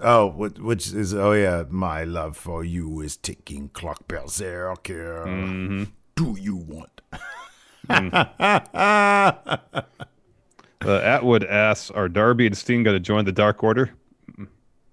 [0.00, 5.24] Oh, which is oh yeah, my love for you is ticking clock berserker.
[5.26, 5.90] Mhm.
[6.14, 7.00] Do you want?
[7.88, 9.56] Uh,
[11.02, 13.90] Atwood asks, "Are Darby and Sting going to join the Dark Order?"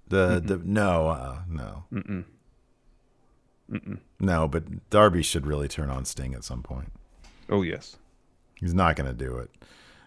[0.08, 2.26] The the no uh, no Mm-mm.
[3.72, 4.00] Mm-mm.
[4.20, 6.92] no, but Darby should really turn on Sting at some point.
[7.50, 7.98] Oh yes.
[8.56, 9.50] He's not going to do it.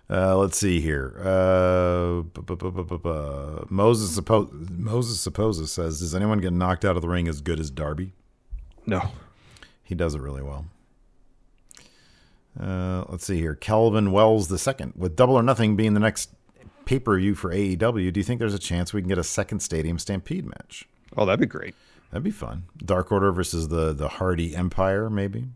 [0.08, 1.16] Uh, let's see here.
[1.18, 7.02] Uh, bu- bu- bu- Moses suppo- Moses supposes says, "Does anyone get knocked out of
[7.02, 8.12] the ring as good as Darby?"
[8.86, 9.10] No.
[9.82, 10.66] He does it really well.
[12.58, 13.54] Uh, let's see here.
[13.54, 16.30] Calvin Wells the second, with Double or Nothing being the next
[16.84, 18.12] pay per view for AEW.
[18.12, 20.88] Do you think there's a chance we can get a second Stadium Stampede match?
[21.16, 21.74] Oh, that'd be great.
[22.10, 22.64] That'd be fun.
[22.78, 25.46] Dark Order versus the the Hardy Empire, maybe.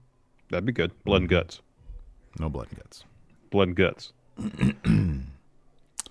[0.50, 0.92] That'd be good.
[1.04, 1.60] Blood and guts.
[2.38, 3.04] No blood and guts.
[3.50, 4.12] Blood and guts.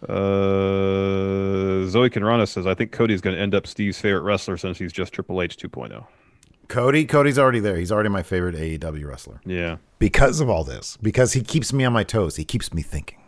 [0.04, 4.78] uh, Zoe Conrana says, "I think Cody's going to end up Steve's favorite wrestler since
[4.78, 6.06] he's just Triple H oh." 2.0."
[6.68, 7.78] Cody, Cody's already there.
[7.78, 9.39] He's already my favorite AEW wrestler.
[9.45, 9.78] Yeah.
[9.99, 12.36] Because of all this, because he keeps me on my toes.
[12.36, 13.20] He keeps me thinking.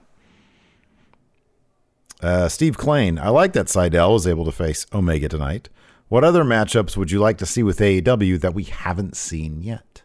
[2.21, 5.69] Uh, Steve Klein, I like that Sydal was able to face Omega tonight.
[6.09, 10.01] What other matchups would you like to see with AEW that we haven't seen yet?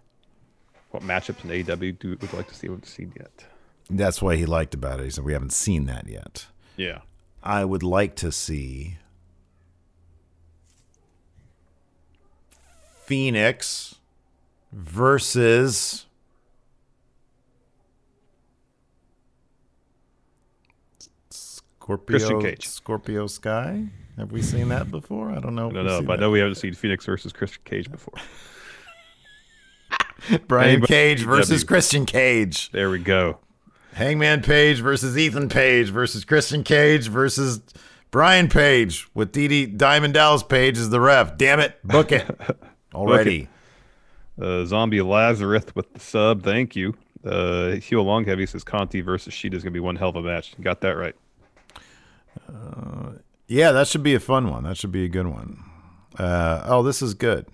[0.91, 2.69] What matchups in AEW do would you like to see?
[2.69, 3.47] We haven't seen yet.
[3.91, 5.05] That's what he liked about it.
[5.05, 6.47] He said we haven't seen that yet.
[6.77, 7.01] Yeah.
[7.43, 8.99] I would like to see
[13.05, 13.97] Fenix
[14.73, 16.07] versus
[21.31, 22.67] Scorpio Christian Cage.
[22.69, 23.85] Scorpio Sky.
[24.17, 25.31] Have we seen that before?
[25.31, 25.71] I don't know.
[25.71, 28.15] I don't know, but I know we haven't seen Fenix versus Christian Cage before.
[30.47, 31.67] Brian Anybody- Cage versus AEW.
[31.67, 32.71] Christian Cage.
[32.71, 33.39] There we go.
[33.93, 37.61] Hangman Page versus Ethan Page versus Christian Cage versus
[38.11, 41.37] Brian Page with Dee Diamond Dallas Page as the ref.
[41.37, 42.25] Damn it, book it
[42.95, 43.49] already.
[44.41, 46.43] Uh, Zombie Lazarus with the sub.
[46.43, 46.95] Thank you.
[47.25, 50.17] Uh, Hugh Long Heavy says Conti versus Shida is going to be one hell of
[50.17, 50.55] a match.
[50.59, 51.15] You got that right.
[53.47, 54.65] Yeah, that should be a fun one.
[54.65, 55.63] That should be a good one.
[56.19, 57.47] Uh, oh, this is good.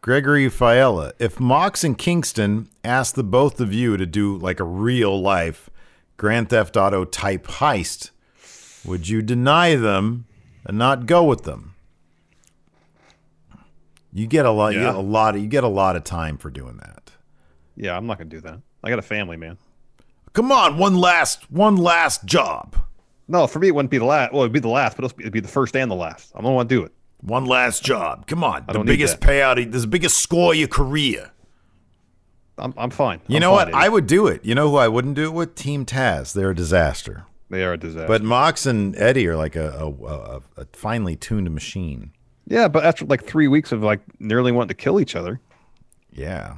[0.00, 1.12] Gregory Fiella.
[1.18, 5.70] If Mox and Kingston asked the both of you to do like a real life
[6.16, 8.10] Grand Theft Auto type heist,
[8.84, 10.26] would you deny them
[10.64, 11.74] and not go with them?
[14.12, 14.72] You get a lot.
[14.74, 14.86] You Yeah.
[14.86, 15.34] get a lot.
[15.36, 17.12] Of, you get a lot of time for doing that.
[17.76, 18.60] Yeah, I'm not going to do that.
[18.82, 19.58] I got a family, man.
[20.32, 22.76] Come on, one last, one last job.
[23.28, 24.32] No, for me, it wouldn't be the last.
[24.32, 26.32] Well, it'd be the last, but it'd be the first and the last.
[26.34, 26.92] I don't want to do it.
[27.20, 28.26] One last job.
[28.26, 28.64] Come on.
[28.70, 31.32] The biggest payout, the biggest score of your career.
[32.56, 33.20] I'm, I'm fine.
[33.28, 33.68] You I'm know fine, what?
[33.68, 33.76] Eddie.
[33.76, 34.44] I would do it.
[34.44, 35.54] You know who I wouldn't do it with?
[35.54, 36.32] Team Taz.
[36.32, 37.24] They're a disaster.
[37.50, 38.06] They are a disaster.
[38.08, 42.12] But Mox and Eddie are like a, a, a, a finely tuned machine.
[42.48, 45.38] Yeah, but after like three weeks of like nearly wanting to kill each other.
[46.10, 46.56] Yeah.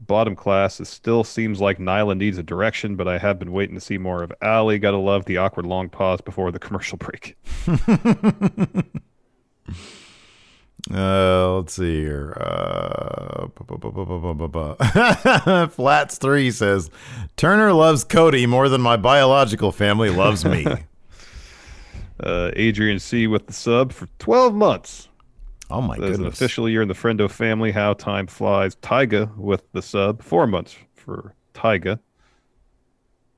[0.00, 3.74] Bottom class, it still seems like Nyla needs a direction, but I have been waiting
[3.74, 4.78] to see more of Allie.
[4.78, 7.36] Gotta love the awkward long pause before the commercial break.
[10.92, 12.36] Uh, let's see here.
[12.38, 13.48] Uh,
[15.68, 16.90] Flats three says
[17.36, 20.66] Turner loves Cody more than my biological family loves me.
[22.20, 25.08] Uh, Adrian C with the sub for 12 months.
[25.70, 26.40] Oh my There's an goodness!
[26.40, 27.72] official year in the Friendo family.
[27.72, 28.76] How time flies.
[28.76, 30.22] Tyga with the sub.
[30.22, 31.98] Four months for Tyga.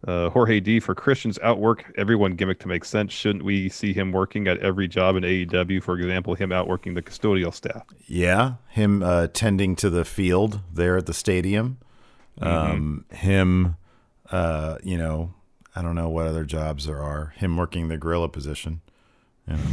[0.07, 3.13] Uh, Jorge D for Christians outwork everyone gimmick to make sense.
[3.13, 5.83] Shouldn't we see him working at every job in AEW?
[5.83, 7.83] For example, him outworking the custodial staff.
[8.07, 11.79] Yeah, him uh, tending to the field there at the stadium.
[12.41, 13.77] Um, Him,
[14.31, 15.33] uh, you know,
[15.77, 17.35] I don't know what other jobs there are.
[17.37, 18.81] Him working the gorilla position.
[19.47, 19.63] You know.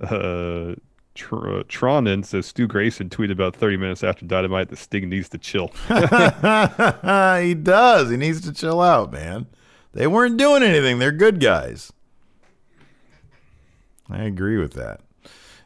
[0.00, 0.74] Uh,
[1.14, 5.28] Tr- uh, Tronin says Stu Grayson tweeted about 30 minutes after Dynamite that Sting needs
[5.30, 5.68] to chill.
[5.88, 8.10] he does.
[8.10, 9.46] He needs to chill out, man.
[9.92, 10.98] They weren't doing anything.
[10.98, 11.92] They're good guys.
[14.10, 15.00] I agree with that.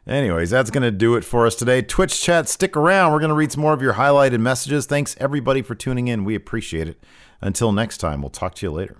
[0.07, 1.81] Anyways, that's going to do it for us today.
[1.81, 3.11] Twitch chat, stick around.
[3.11, 4.85] We're going to read some more of your highlighted messages.
[4.85, 6.25] Thanks, everybody, for tuning in.
[6.25, 7.03] We appreciate it.
[7.41, 8.97] Until next time, we'll talk to you later.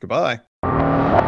[0.00, 0.40] Goodbye.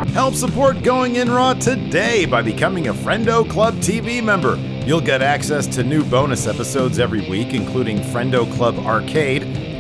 [0.09, 4.57] Help support Going In Raw today by becoming a Friendo Club TV member.
[4.87, 9.43] You'll get access to new bonus episodes every week, including Friendo Club Arcade,